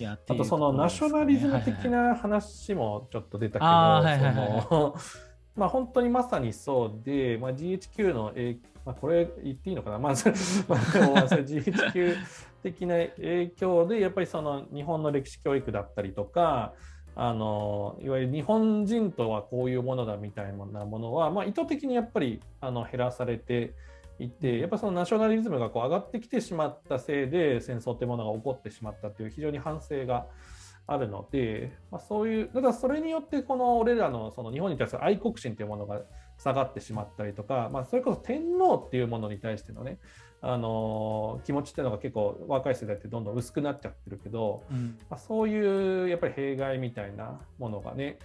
[0.08, 4.96] あとそのナショナリズム的な話もちょっと出たけど、
[5.58, 12.16] まあ、本当にまさにそうで、まあ、GHQ の影まあ、これ言っていいのかな、まあ、でも GHQ
[12.64, 16.74] 的な影響で、やっぱりその日本の歴史教育だったりとか、
[17.16, 23.74] あのいわゆる日本人とはこういうものだみたいなものは、まあ、意図的にやっぱりあの減らされて
[24.20, 30.28] いて、やっぱそのナショナリズムがこう上がってきてしまったせいで戦争ってものが起こってしまったという非常に反省が
[30.88, 36.02] あるので、まあ、そういう、ただそれによってこの俺らのその日本に対する愛国心というものが
[36.38, 40.00] 下がってしまったりとか、まあ、それこそ天皇っていうものに対してのね、
[40.42, 48.20] あの気持ちっていうのが結構若い世代ってどんどん薄くなっちゃってるけど、うん、まあ、そういうやっぱり弊害みたいなものがね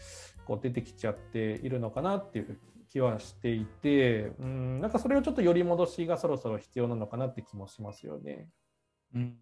[0.47, 2.59] こう出てきちゃっているのかなっていう
[2.95, 8.49] 気はしていて、うん、なんかそれをちょっと寄り戻しがそろそろ必要なのかなって気もしますよね。
[9.15, 9.37] うん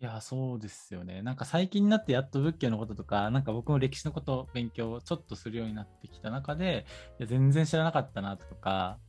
[0.00, 1.22] いや、そうですよね。
[1.22, 6.86] なんか最近になってやっと仏教のこととか、なんか僕も歴史のことを勉強ちょっとするようになってきた中で、
[7.18, 9.00] いや全然知らなかったなとか、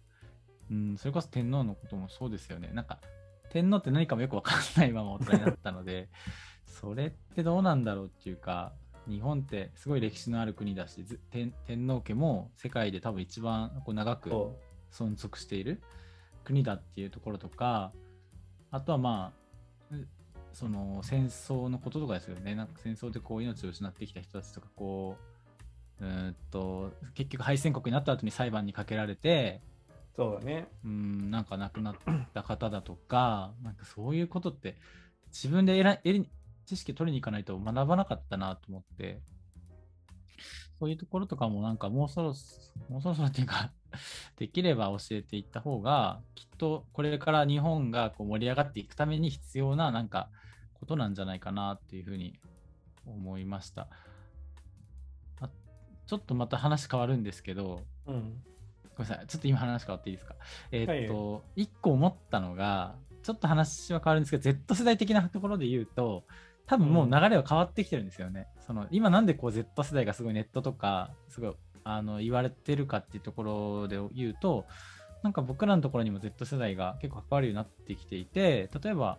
[0.71, 2.71] うん、それこそ天皇のこともそうですよね。
[2.73, 2.99] なんか
[3.51, 6.09] 天皇って何かもよくわかんないまま大人になったので、
[6.65, 8.73] それってどうなんだろうっていうか、
[9.09, 14.29] 日本ってすごい歴史のある国だし、天天皇家も世界で多分一番こう長く
[14.91, 15.81] 存続している
[16.43, 17.91] 国だっていうところとか、
[18.71, 19.33] あとはま
[19.91, 19.95] あ、
[20.53, 22.55] その戦争のこととかですよね。
[22.55, 25.17] なんか戦争でこう命を失ってきた人たちとか、こ
[26.01, 29.61] う、うんと結局敗戦国になった後に裁判にかけられて、
[30.15, 30.67] そうだね。
[30.83, 31.95] うん、なんか亡くなっ
[32.33, 34.75] た方だとか、なんかそういうことって
[35.27, 36.25] 自分でええ
[36.69, 39.21] 知識取りに行かないと学ばなかったなと思って、
[40.77, 42.35] そういうところとかもなんかもうそろ
[42.89, 43.71] もうそろそろっていうか
[44.37, 50.29] できれば教えていった方が、きっとこれから日本がこう盛り上がっていくために必要ななんか
[50.75, 52.39] ことなんじゃないかなっていうふうに
[53.07, 53.87] 思いました。
[56.05, 58.43] ちょっとまた話変わるんですけど、うん、
[58.95, 60.35] ごめんなさい、ちょっと今話変わっていいですか？
[60.71, 66.23] えー、っと、はい、1個思ったのが、ちょっと話は変わるんですけど、Z 世代的なところで言うと、
[66.69, 68.47] 多分もう流れは変わってきてるんですよね。
[68.57, 71.53] うん、その今なんでこう Z 世代がすごいネットとか、すごい
[71.83, 74.65] あの言われてるかっていうところで言うと、
[75.23, 79.17] なんか僕らのところにも Z 世代が結構関わるようになってきていて、例えば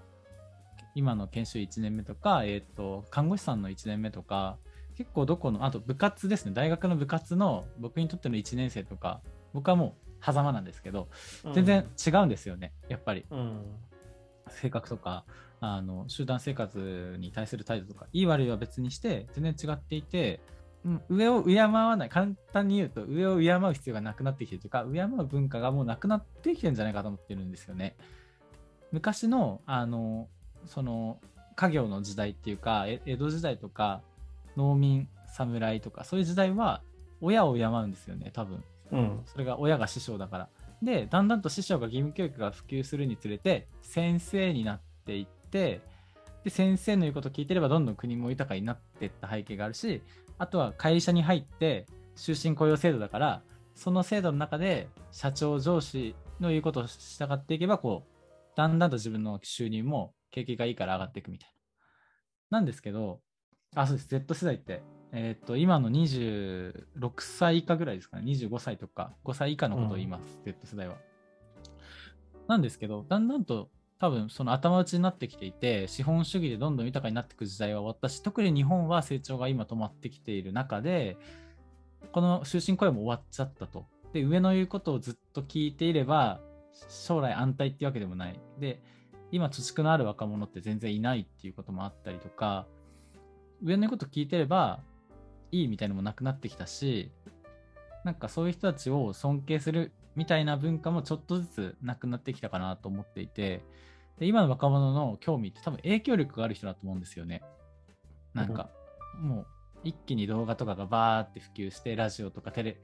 [0.94, 4.56] 今の研修1年目とか、えっ、ー、と、看護師さんの1年目とか、
[4.96, 9.20] 結構どこの、あと部活ですね、大学の部活の僕にとっての1年生とか、
[9.52, 11.08] 僕はもう狭間なんですけど、
[11.52, 13.24] 全然違うんですよね、やっぱり。
[13.30, 13.62] うん、
[14.48, 15.24] 性格とか、
[15.60, 20.40] あの集団生活に対する態度とか、いい悪いは別にして、全然違っていて、
[20.84, 27.96] うん、上を敬わない、簡単に言うと、上を敬う必要がなくなってきてるというか、敬う文化がもうなくなってきてるんじゃないかと思ってるんですよね。
[28.92, 30.28] 昔のあの
[30.66, 31.20] その
[31.56, 34.02] 家業の時代っていうかえ江戸時代とか
[34.56, 36.82] 農民侍とかそういう時代は
[37.20, 38.64] 親を敬うんですよね多分。
[38.92, 39.20] うん。
[39.26, 40.48] それが親が師匠だから。
[40.82, 45.80] でだんだんと師匠が義務教育が普及するにつれて先生になっていってで
[46.48, 50.02] 先生の言うことを聞いてればどんどん国も豊かになっていった背景があるし
[50.38, 51.86] あとは会社に入って
[52.16, 53.42] 終身雇用制度だから
[53.74, 58.10] その制度の中で社長上司の言うことを従っていけばこう
[58.56, 61.50] だんだんと自分の収入も景気がいいから上がっていくみたい
[62.50, 62.58] な。
[62.58, 63.20] なんですけど
[63.74, 64.82] あそうです Z 世代って
[65.12, 70.96] えーっと今の26歳以下ぐらいですかね25歳とか5歳以下のことを言います、Z 世代は。
[72.48, 81.18] なんですけどだんだんと多分その頭打ちになってきていて資本主義でどんどん豊かになっていく時代は終わったし特に日本は成長が今止まってきている中で
[82.12, 83.86] この終身雇用も終わっちゃったと。
[84.14, 86.40] で上の言うことをずっと聞いていれば
[86.88, 88.40] 将来安泰っていうわけでもない。
[88.58, 88.82] で
[89.30, 92.66] 今貯蓄のある若者って全然いないっていうこともあったりとか
[93.62, 94.80] 上の言うこと聞いてれば
[95.52, 97.12] いいみたいなのもなくなってきたし
[98.04, 103.62] なんかそういう人たちを尊敬するみたいな文化もちょっとずつなくなってきたかなと思っていて
[104.20, 107.42] で今の若者の興味って多分影響力がある人だと思うんですよね。
[108.34, 108.68] なんか
[109.18, 109.46] もう
[109.82, 112.80] 一気に動画とかがバーって普及してラジオとかテレ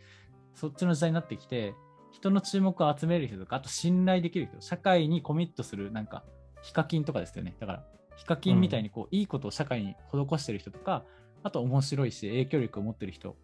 [0.55, 1.75] そっちの時代になってきて
[2.11, 6.25] 人の注目を集める人とかあと信頼できる人社会にコミットするなんか
[6.63, 7.55] ヒカキンとかですよね。
[7.61, 7.85] だから
[8.17, 11.05] ヒカキンみたいにこう、いいことを社会に施してる人とか
[11.43, 13.37] あと面白いし影響力を持ってる人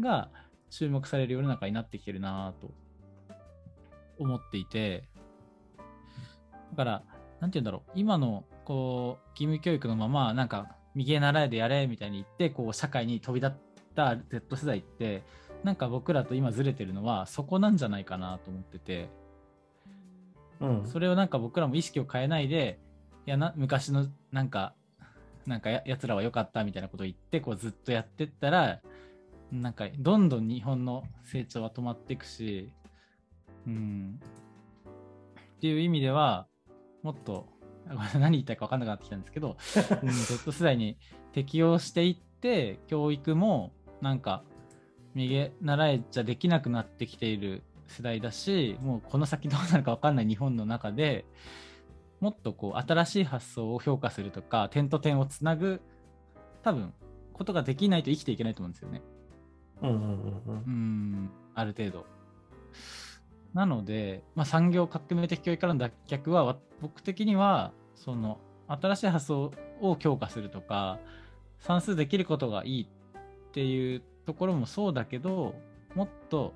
[0.00, 0.30] が
[0.68, 2.74] 注目される世の中になってきてるなぁと
[4.18, 5.04] 思っていて。
[6.72, 7.02] だから
[7.46, 7.90] なんて言うんだろう。
[7.94, 13.60] 今のこう義務教育のままなんか右へ習えでやれみたいに言ってこう社会に飛び立っ
[13.94, 15.22] た Z 世代って
[15.62, 19.08] なんか僕らと今ずれてるのはそこなんじゃないかなと思ってて。
[20.60, 20.86] うん。
[20.86, 22.80] それをなんか僕らも意識を変えないで
[23.26, 24.74] いやな昔のなんか
[25.46, 28.80] なんかややつらは良かったみたいなことを言ってこうずっとやってったら
[29.52, 32.72] なんかどんどん日本の成長は止まっていくし
[33.68, 34.18] うん。
[35.56, 36.48] っていう意味では
[37.02, 37.48] もっと
[38.14, 39.56] 何言いたいか分かんなくなってきたんですけど、
[40.02, 40.98] うん、Z 世代に
[41.32, 44.42] 適応していって教育もなんか
[45.14, 51.24] 右習えじゃできなくなってきている世代だしもうこの先どうなるか分かんない日本の中で
[52.20, 55.80] もっとこう新しい発想を評価するとか点と点をつなぐ
[56.62, 56.92] 多分
[57.32, 59.02] ことができないと生きていけないと思うんですよね。
[59.82, 62.06] うんうんうんうんある程度。
[63.54, 70.98] なので、まあ、産業革命的教育からの脱却は僕的にはその新しい発想を強化するとか
[71.58, 75.54] 算数できることがいいっていうところもそうだけど
[75.94, 76.52] もっと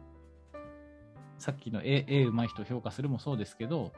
[1.38, 3.92] さっきの絵絵うまい人を評価するもそうですけど、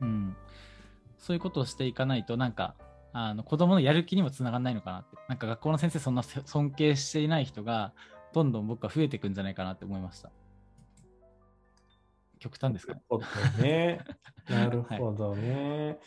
[0.00, 0.36] うん、
[1.18, 2.74] そういうことをしていかないとなんか
[3.12, 5.16] あの子供のやる気にもつながらないのかなって。
[5.28, 7.92] なんか学校の先生そんな尊敬していない人が
[8.32, 10.30] どんどん僕は増えていくんじゃないかなって思いました。
[12.38, 12.94] 極端ですか
[13.60, 14.00] ね
[14.48, 14.88] なるほどね。
[14.88, 15.98] なるほどね。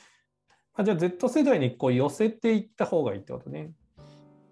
[0.73, 3.71] あじゃあ Z 世代にこう寄せていった方がいいってことね。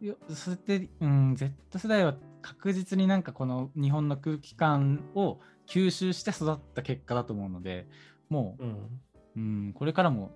[0.01, 7.87] いやそれって、うん、Z 世代は確実になんかこの日本の空気感を吸収して育った結果だと思うので
[8.29, 8.69] もうん。
[8.69, 8.75] う、
[9.35, 10.31] うん、これからも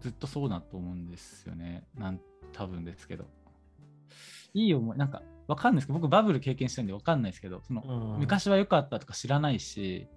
[0.00, 2.20] ずっとそうだと思うんですよねなん
[2.52, 3.26] 多分ですけど
[4.54, 7.82] いい思いなんかわかんないですけど僕バブル経験してるんでわかんないですけどその、
[8.14, 10.08] うん昔は良かったとか知らないし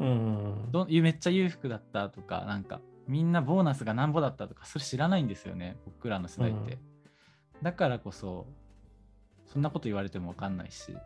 [0.00, 0.68] うん。
[0.70, 6.78] どめっちゃ裕福だったとかなんかみんなボーナスがなんぼだったとかそれ知らないんですよね僕らの世代って、
[7.62, 8.46] だからこそ
[9.46, 10.96] そんなこと言われてもわかんないし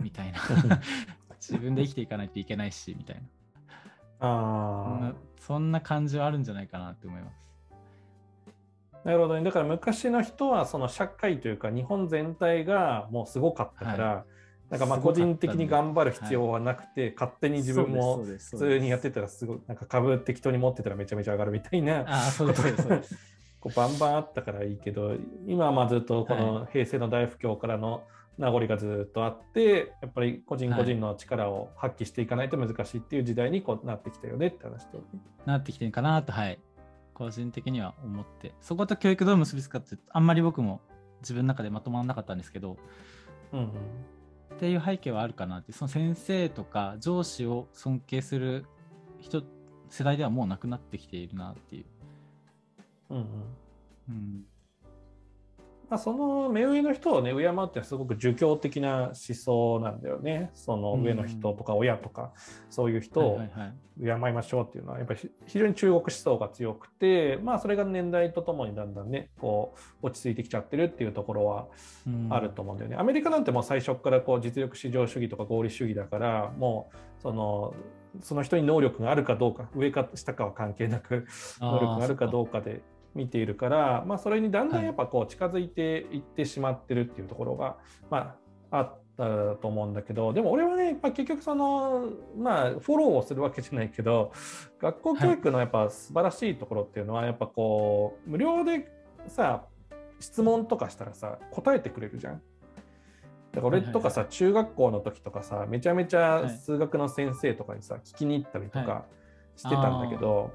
[0.00, 0.38] みたいな
[1.40, 3.22] 自分で生きていかないといけないしみたいな
[4.20, 4.30] そん
[5.00, 7.52] あなそんな感じはあるんじゃないかなって思います
[9.04, 9.08] あ。
[9.08, 9.42] なるほどね。
[9.42, 14.24] だから昔の人はその社会というか日本全体がもうすごかったから、
[14.72, 22.06] なんかまあ個人的に頑張る必要はなくて、勝手に自分も普通にやってたらすごいなんか株適当に持ってたらめちゃめちゃ上がるみたいな
[23.60, 25.14] こうバンバンあったからいいけど
[25.46, 28.04] 今はまあずっとこの平成の大不況からの
[28.38, 35.04] 名残がずっとあってやっぱり個人個人の力を発揮していかないと難しいっていう時代にこうなってきたよねって話と、ね。
[35.44, 36.58] なってきてるかなとはい。
[37.12, 38.54] 個人的には思って。
[38.62, 40.80] そこと教育どう結びつくかってあんまり僕も
[41.20, 42.78] 自分の中でまとまらなかったんですけど。
[43.52, 43.68] うんうん
[44.52, 48.66] っていう背景はあるかなってその先生とか上司を尊敬する
[49.20, 49.42] 人
[49.88, 51.84] 世代ではもうなくなってきているなっていう、
[53.10, 53.24] うんうん。
[54.08, 54.44] うん、
[55.92, 60.50] まあ、その目上の人をね敬うってすごく儒教的な思想なんだよね。
[60.54, 62.32] その上の人とか親とか、
[62.70, 63.42] そういう人を
[64.02, 71.66] 敬いましょうっていうのはやっぱり非常に中国思想が強くてまあそれが年代とともにだんだんねこう落ち着いてきちゃってるっていうところは
[72.30, 72.96] あると思うんだよね。
[72.96, 77.74] アメリカなんてもう最初からこう実力至上主義とか合理主義だからもうその
[78.22, 81.26] その人に能力があるかどうか上か下かは関係なく
[81.60, 82.28] 能力があるか。
[82.28, 82.80] どうかで
[83.14, 87.76] 見ているから、まあ、それにだんだんやっぱこう近づいていってしまってるっていうところが、
[88.10, 88.36] ま
[88.70, 89.02] あ、あった
[89.56, 94.32] と思うんだけどでも俺はね、まあ、結局そのまあフォローをするわけじゃないけど
[94.80, 98.90] 学校教育のやっぱ素晴らしいところっていうのはやっぱこう無料で
[99.28, 99.66] さ
[100.18, 102.42] 質問とかしたらさ答えてくれるじゃん。
[103.52, 109.04] だから俺とかさ、中学校の時とかさめちゃめちゃ数学の先生とかにさ、聞きに行ったりとか
[109.56, 110.52] してたんだけど、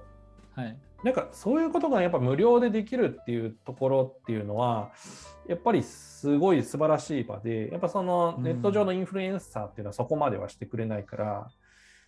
[0.55, 4.91] はい、なんかそういうことがやっぱ無料でできるっていうところっていうのは
[5.47, 11.51] やっぱりすごい素晴らしい場でやっぱそのネット上のインフルエンサーっていうのはそこまではしてくれないから、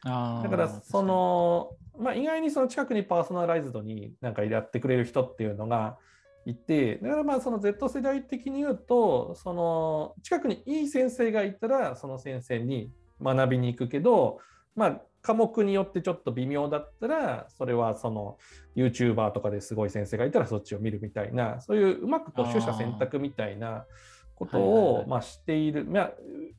[0.05, 5.97] うん、だからその、まあ、意外にその近くにパーソナライズドになんかやってくれる人っていうのが
[6.45, 14.39] いてだからまあその Z 世代的に言うとその近くにいい先生がいたらその先生に学びに行くけど
[14.75, 18.39] まあ科目によってちょっと微妙だったらそれはその
[18.75, 23.85] YouTuber とかですごい先生がいたらそっちを見るみたいなそういううまくこう取捨選択みたいな
[24.33, 26.11] ことをまあしている、まあ、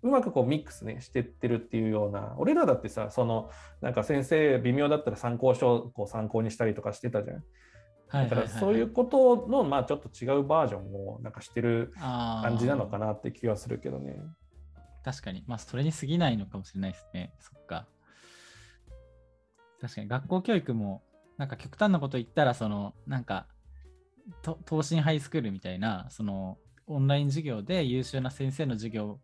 [0.05, 3.51] うまくこうミックスねしてってるっていうような俺らだってさその
[3.81, 7.43] なんか先生微妙だったら参考書をこう参考にしたりとかしてたじゃん。
[8.13, 14.21] だからそういうことのまあちょっと違うバージョンをなんかしてる感じなのかなって気はするけどね。
[15.05, 17.33] 確かに、まあそれに過ぎないのかもしれないですね。
[17.41, 17.87] そっか。
[19.81, 21.03] 確かに学校教育も
[21.39, 23.47] なんか極端なこと言ったらそのなんか
[24.69, 29.19] 東進ハイスクールみたいなそのオンライン授業で優秀な先生の授業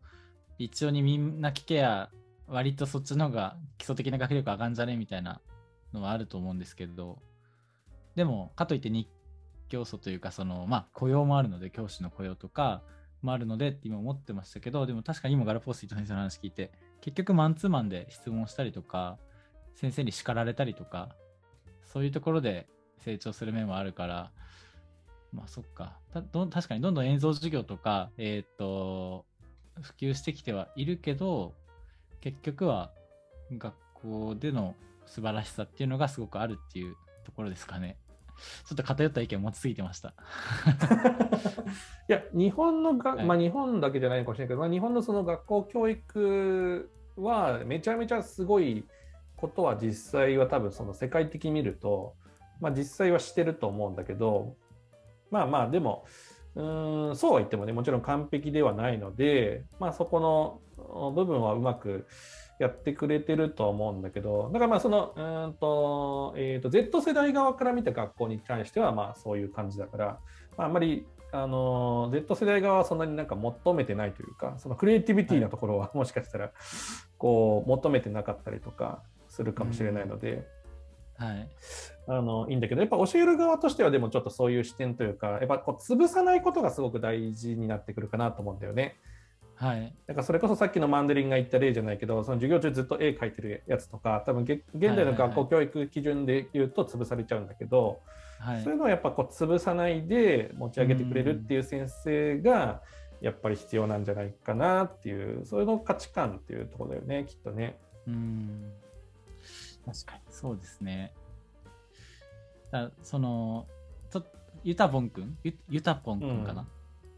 [0.59, 2.11] 一応にみんな聞けや
[2.49, 5.41] 割とそっちの方が基礎的な学力上がんじゃねみたいな
[5.93, 7.19] のはあると思うんですけど
[8.15, 9.09] でもかといって日
[9.69, 12.83] 教祖というかそのまあ雇用もあるので教師の雇用とか
[13.23, 19.19] もあるのでって今思ってましたけどでも確かに今ガラポース伊藤先生の話聞いて結局マンツーマンで質問したりとか
[19.77, 21.11] 先生に叱られたりとか、
[21.85, 22.67] そういうところで
[23.05, 24.33] 成長する面もあるから、
[25.33, 25.99] まあそっか。
[26.13, 29.27] たど確かにどんどん演奏授業とか、えっ、ー、と、
[29.81, 31.55] 普及してきてはいるけど、
[32.21, 32.91] 結局は
[33.53, 34.75] 学校での
[35.05, 37.99] 素晴らしさっていうのがすごくあるっていうところですかね。
[38.67, 40.15] ちょっと偏った意見を持ちすぎてました。
[42.09, 48.87] いや、日本のが、はい、まあ日本だけじゃないかもしれないけど、まあ、日本のその学校教育はめちゃめちゃすごい
[49.37, 52.15] ことは実際は多分その世界的に見ると、
[52.61, 54.55] まあ、実際はしてると思うんだけど
[55.31, 56.05] まあまあでも
[56.55, 62.07] うんそうは言ってもねもちろん完璧ではないので、まあ、そこの部分はうまく
[62.59, 70.19] やってくれてると思うんだけどだからまあそのうんと,、えーと、Z 世代側から見た学校に対してはまあそういう感じだから、
[70.57, 76.53] まあ、あんまりあの Z 世代側はそんなになんか求めてないというかそのクリエイティビティなところはもしかしたら
[77.19, 79.03] こう求めてなかったりとか
[79.37, 80.49] するかもしれないので、
[81.21, 81.49] うん、はい、
[82.09, 88.97] あのいいんだけどやっぱ教える側としてはでもちょっとそういう視点というかやっぱこう潰さないことがすごく大事になってくるかなと思うんだよね。
[89.57, 98.01] はい、だからそれこそさっきのマンデリンが言った例じゃないけどその授業中ずっと絵描いてるやつとか多分現代の学校教育基準で言うと潰されちゃうんだけど、
[98.39, 102.83] はい、そういうのをやっぱこう潰さないで持ち上げてくれるっていう先生が
[103.23, 107.79] やっぱり必要なんじゃないかなっていうそういうの価値観っていうところだよねきっとね。
[108.07, 108.73] うん
[109.87, 111.15] 確かに、そうですね。
[112.73, 113.67] だその、
[114.11, 114.23] と
[114.65, 116.69] ゆたぽんくんゆゆたぽんくんかな、うん、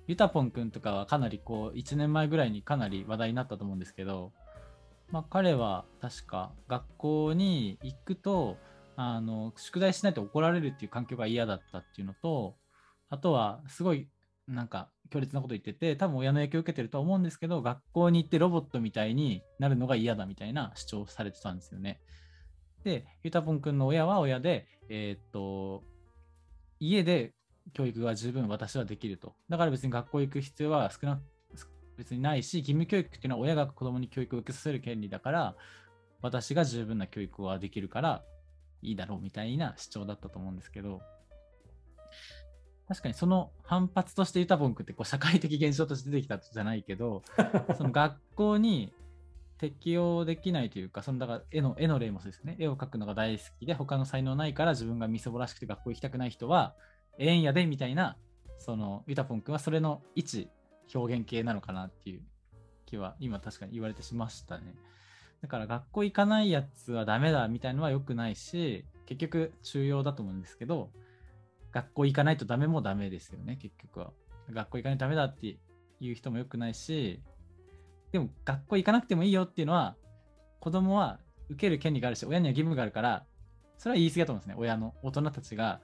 [0.07, 4.33] ゆたぽんくんとかはかなりこう、1年前ぐらいにかなり話題になったと思うんですけど、
[5.11, 8.59] まあ、彼は確か学校に行くと、
[8.97, 12.57] あの、宿題しないと怒られるっていう環境が嫌だったっていうのと、
[13.09, 14.09] あとは、すごい、
[14.47, 22.01] なんか、強烈なこと言ってて、多分親の影響を受けてると思うんですけど、学校に行ってロボットみたいになるのが嫌だみたいな主張されてたんですよね。
[22.85, 25.83] で、ゆたぽんくんの親は親で、えー、っと、
[26.81, 27.33] 家で
[27.73, 29.35] 教育が十分私はできると。
[29.49, 31.21] だから別に学校行く必要は少な
[31.99, 35.57] 別にないし、義務教育っていうのは親が子供に教育を受けさせる権利だから、
[36.23, 38.23] 私が十分な教育はできるから
[38.83, 41.01] いいだろうみたいな主張だったと思うんですけど、
[42.87, 47.23] 確かにその反発としてユタボン君ってこう社会的現象として出てきたじゃないけど、
[47.77, 48.93] その学校に
[49.59, 52.57] 適用できないというか、そのだから絵の絵の例もそうですね。
[52.59, 56.75] 絵を描くのが大好きで、他の才能ないから自分がみそぼらしくて学校行きたくない人は、
[57.19, 58.17] ええんやでみたいな
[58.59, 60.49] そのユタポン君はそれの一
[60.95, 62.23] 表現形なのかなっていう
[62.87, 64.75] 気は今確かに言われてしましたね。
[65.43, 70.91] だから学校行かないやつはダメだみたいのは良くないし、結局中庸だと思うんですけど、
[71.71, 74.13] 学校行かないとダメもダメですよね、結局は。
[74.51, 75.59] 学校行かないとダメだって
[76.01, 77.21] いう人も良くないし、
[78.13, 79.97] でも学校行かなくてもいいよっていうのは、
[80.61, 83.25] 子供は受ける権利があるし、親には義務があるから、
[83.77, 85.81] それは言い過ぎだと思うんですね、親の大人たちが、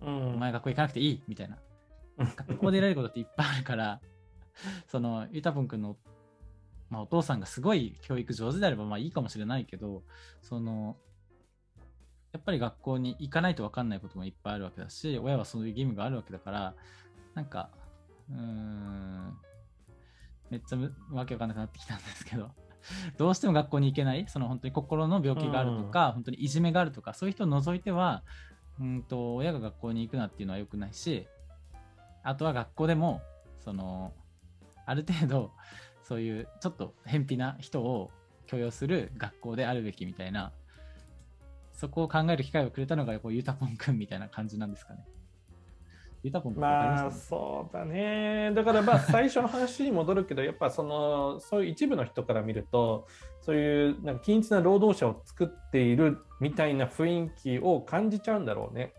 [0.00, 1.58] うん、お前学校行かなくていいみたいな。
[2.18, 4.00] 学校で得られることっていっぱいあるから、
[4.88, 5.96] その、ゆたぽんくんの
[6.92, 10.02] まあ、お父さんがすごい教育上手であればまあいいかもしれないけど
[10.42, 10.98] その
[12.32, 16.74] やっぱり学校に行かないと分かんないこともいっぱいあるわけだし親はそういう義務があるわけだから
[17.34, 17.70] なんか
[18.30, 19.38] うーん
[20.52, 20.78] めっちゃ
[21.10, 22.50] わけわかんなくなってきたんですけど
[23.16, 28.22] どうしても学校に行けないその本当に心の病気があるとか、うん、本当にいじめがあるとかそういう人を除いては
[28.78, 31.26] うんと親が学校に行くなっていうのは良くないし
[32.22, 33.22] あとは学校でも
[33.58, 34.12] その
[34.84, 35.52] ある程度
[36.02, 38.10] そういうちょっと偏僻な人を
[38.46, 40.52] 許容する学校であるべきみたいな、
[41.72, 45.06] そこを考える機会をくれたのがこうユタポン君みたいな感じなんですかね。
[46.22, 48.52] ユタポン君まあそうだね。
[48.54, 53.08] だからまあ最初の話に戻るけど、やっぱそのそういう一部の人から見ると、
[53.40, 58.92] そういうなんか均一な労働者を作っているみたいな雰囲気を感じちゃうんだろうね。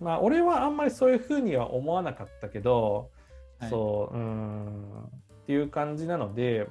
[0.00, 3.10] まあ俺はあんまりそういうふうには思わなかったけど、
[3.58, 5.02] はい、そううん
[5.42, 6.68] っていう感じなので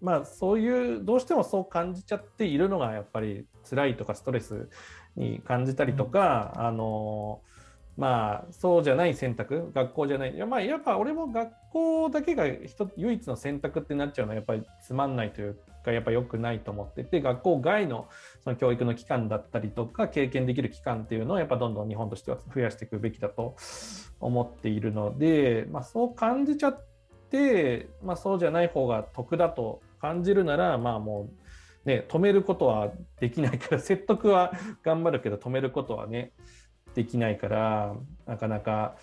[0.00, 4.68] まあそういうどうしてもそう感じちゃっているのがやっぱり辛いとかストレス
[5.16, 7.40] に感じたりとか、うん、あの
[7.98, 10.34] まあそうじゃない選択学校じゃない。
[10.34, 12.46] いやまあやっぱ俺も学校だけが
[12.96, 18.08] 唯一の選択ってなっちゃうのはやっぱりつまんないというかやっぱ良くないと思ってて学校外の
[18.44, 23.56] その教育の期間だったりとか経験できる期間っていうのをやっぱどんどん日本としては増やしていくべきだと
[24.20, 26.86] 思っているので、まあ、そう感じちゃっ
[27.30, 31.30] て、まあ、そうじゃない方が得だと感じるなら、まあも
[31.84, 34.52] う、ね、止めることはできないから、説得は
[34.84, 36.32] 頑張るけど、止めることはね、
[36.98, 37.94] できないから、
[38.26, 38.96] なかなか、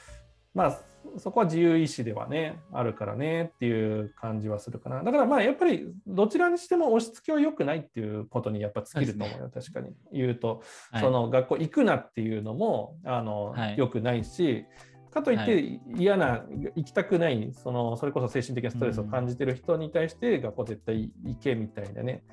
[0.53, 0.79] まあ、
[1.17, 5.01] そこは自由意志ではね、あるからねっていう感じはするかな。
[5.01, 9.95] だからまあ、やっぱりどちらにしても押し付けは良くないっていうことにやっぱ尽きると思うよ、うね、確かに。
[10.11, 14.65] 言うと、はい、その学校行くなっていうのも、あの、はい、良くないし、
[15.09, 22.23] かといって嫌な、はい、行きたくないそのそれこそ精神的なストレスを感じてる人に対して学校絶対行けみたいなね。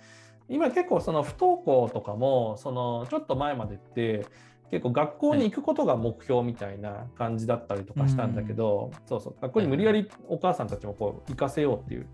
[0.49, 4.27] 今結構その不登校とかもそのちょっと前までって
[4.73, 12.07] 結構学校に行くことが目標みたいな感じだったりとかしたんだけど、うん、そうそう学校に無理やりお母さんたちもこう行かせようっていう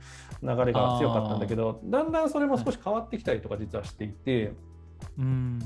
[0.42, 4.54] 流れが強かったんだけどだんだんそれも少し変わってきたりとか実はしていて。
[5.18, 5.58] うん、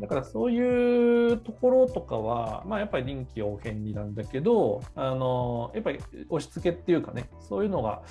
[0.00, 5.98] だからそういうところとかは、まあ、やっぱり臨機応変になんだけどあのやっぱり
[6.28, 8.02] 押し付けっていうかねそういうのが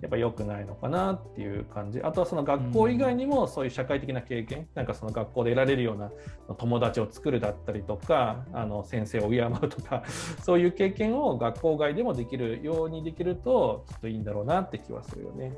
[0.00, 2.00] やっぱ良くないのかなっていう感じ。
[2.02, 6.12] あとはその学校以外にもそういう社会的な経験、うん、なんかその学校で得られるような
[6.54, 10.04] 友達を作るだったりとかあの先生を敬うとか
[10.44, 15.52] そういう経験を学校外でもできるようにできるときっといいんだろうなって気はするよね。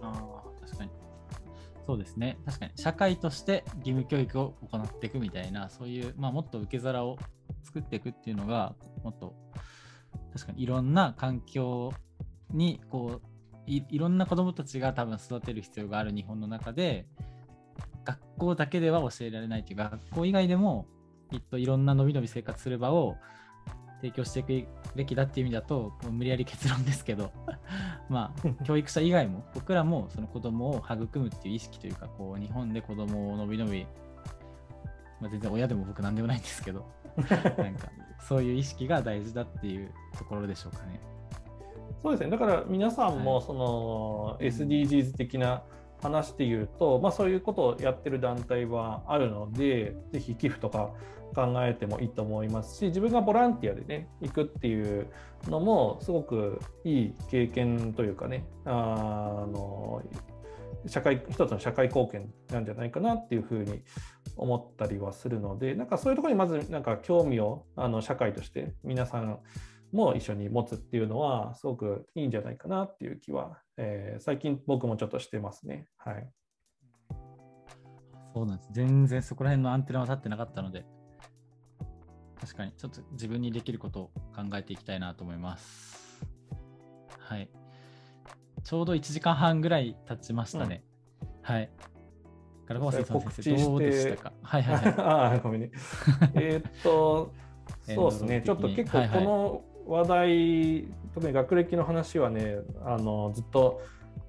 [0.00, 0.12] あ
[0.60, 1.01] 確かに
[1.86, 2.38] そうですね。
[2.44, 7.18] 確かに、社会として義務教育を行っていくみたいな、そういう、まあ、もっと受け皿を
[7.64, 9.34] 作っていくっていうのが、もっと、
[10.32, 11.92] 確かにいろんな環境
[12.50, 13.32] に、こう
[13.66, 17.06] い、ろんな子どもたちが多分育てる必要がある日本の中で、
[18.04, 20.86] 学校だけでは教えられないという、学校以外でも、
[21.30, 23.16] きっといろんな伸び伸び生活する場を
[24.02, 27.30] 提供していくべきだっていう意味だと無理やり結論ですけど
[28.10, 33.86] まあ 教育者以外も僕らもその子供を育むっていう意識というかこう日本で子供を伸び伸び、
[35.20, 36.84] まあ、全然親でも僕なんでもないんですけど
[37.16, 37.88] なんか
[38.18, 41.00] そういう意識が大事だっていうところでしょうかね。
[42.02, 45.62] そうですねだから皆さんもその SDGs 的な
[46.02, 50.90] 話で言うと、まあ、そういうことをやってる団体はあるのでぜひ寄付とか
[51.34, 55.06] 考えてもいいと思いますし自分がボランティアでね行くっていう
[55.48, 60.02] のもすごくいい経験というかねあの
[60.86, 63.82] 社会一つの社会貢献なんじゃないかなっていうふうに
[64.36, 69.38] 思ったりはするのでなんかそういうところにまずなんか興味をあの社会として皆さん
[69.92, 75.86] も一緒に持つっていうのはすごくいいんじゃないかなっていう気は、えー、最近僕もちょっとしてますね。
[75.98, 76.28] はい。
[78.34, 78.68] そうなんです。
[78.72, 80.86] 全然そこら辺のアンテナは立ってなかったので、
[82.40, 86.26] 確かに、ちょっと自分にできることを考えていきたいなと思います。
[87.18, 87.48] はい。
[88.64, 90.82] ちょうど1時間半ぐらい経ちましたね。
[91.20, 91.70] うん、はい。
[92.66, 94.32] ガラゴー先生、どうでしたか？
[94.42, 94.94] はいはいはい。
[94.98, 95.70] ああ、ごめんね。
[96.34, 97.32] えっと、
[97.82, 103.82] そうですね、ちょっと結構この話題、特に学歴の話はね、あのずっと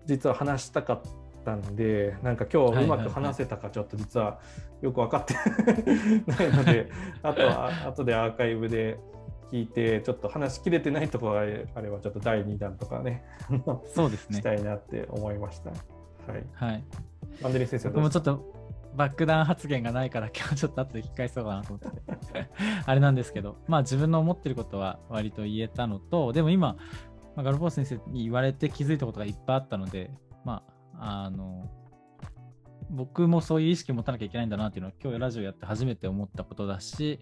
[0.06, 1.02] 実は話したかっ
[1.46, 4.40] たんで、なんか今日うまく話せたか、ちょっと実は
[4.82, 5.34] よく分かって
[6.32, 6.90] ないので、
[7.22, 8.98] あとは後でアーカイブで
[9.52, 13.24] 聞いて、ちょっと話しきれてないところがあれば、ちょっと第2弾とかね、
[13.94, 15.70] そうですね したいなって思いました。
[15.70, 16.46] はい。
[16.54, 16.84] はい、
[17.42, 18.63] マンデリ先生僕もちょっと
[18.96, 22.50] 爆弾発言がないから今日ちょっと後で聞き返そうかなと思って
[22.86, 26.78] あれなんですけどまあ自分の思ってることは割と言えたのとでも今、
[27.36, 30.12] まあ、ガルポー先生に言われて気づいたことがいっぱいあったので
[30.46, 30.64] ま
[30.98, 31.70] ああの
[32.90, 37.20] 僕もそういう意識を持たなきゃいけないんだなっていうのは今日ラジオやって初めて思ったことだし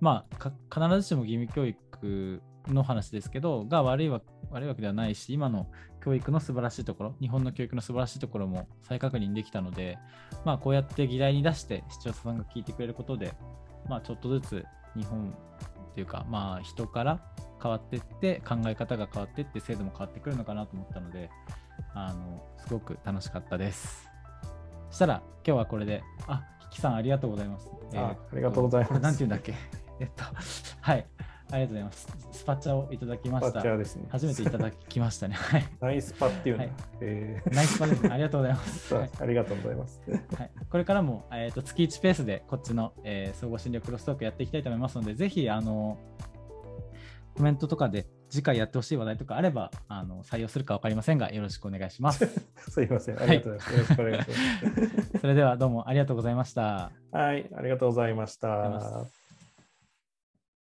[0.00, 4.20] まあ必ずしも義務教育の話ですけどが悪いわ
[4.54, 5.66] 悪いわけではないし今の
[6.02, 9.98] 教育の素晴らしいところ、日本の教育の素晴らしいところも再確認できたので、
[10.44, 13.34] まあ、こうやって議題に出して視聴者さんが聞いてくれることで、
[13.88, 14.64] まあ、ちょっとずつ
[14.96, 15.34] 日本
[15.94, 17.20] というか、まあ、人から
[17.62, 21.30] 変わっていって、考え方が変わっていって、制度も変わってくるのかなと思ったので、
[21.94, 24.08] あのすごく楽しかったです。
[24.90, 27.68] そしたら、今日はこれで、あ、キさんありがとうございます。
[27.72, 28.88] あえー、ありがとうございます。
[28.88, 29.54] これなんて言うんだっけ？
[30.00, 30.24] えっと、
[30.80, 31.06] はい。
[31.54, 32.08] ありがとうございます。
[32.32, 33.62] スパッチャをいただきました。
[33.62, 34.06] ですね。
[34.10, 35.34] 初めていただきましたね。
[35.38, 35.64] はい。
[35.80, 38.08] ナイスパっていうの、はいえー、ナイスパですね。
[38.10, 38.94] ありがとうございます。
[38.94, 40.00] はい、ありがとうございます。
[40.10, 45.96] はい、これからも、えーと、月1ペースでこっちの、えー、総合診療クロストークやっていきたいと思いますので、ぜひ、あの、
[47.36, 52.26] コメントとかで次回やってほしい話題とかあればあの採用するか分かりませんがよろしくお願いします。
[52.68, 53.20] すいません。
[53.20, 53.72] ありがとうございます。
[53.72, 54.34] よろしくお願いしま
[55.12, 55.18] す。
[55.20, 56.90] それではどうもありがとうございました。
[57.12, 59.23] はい、ありがとうございました。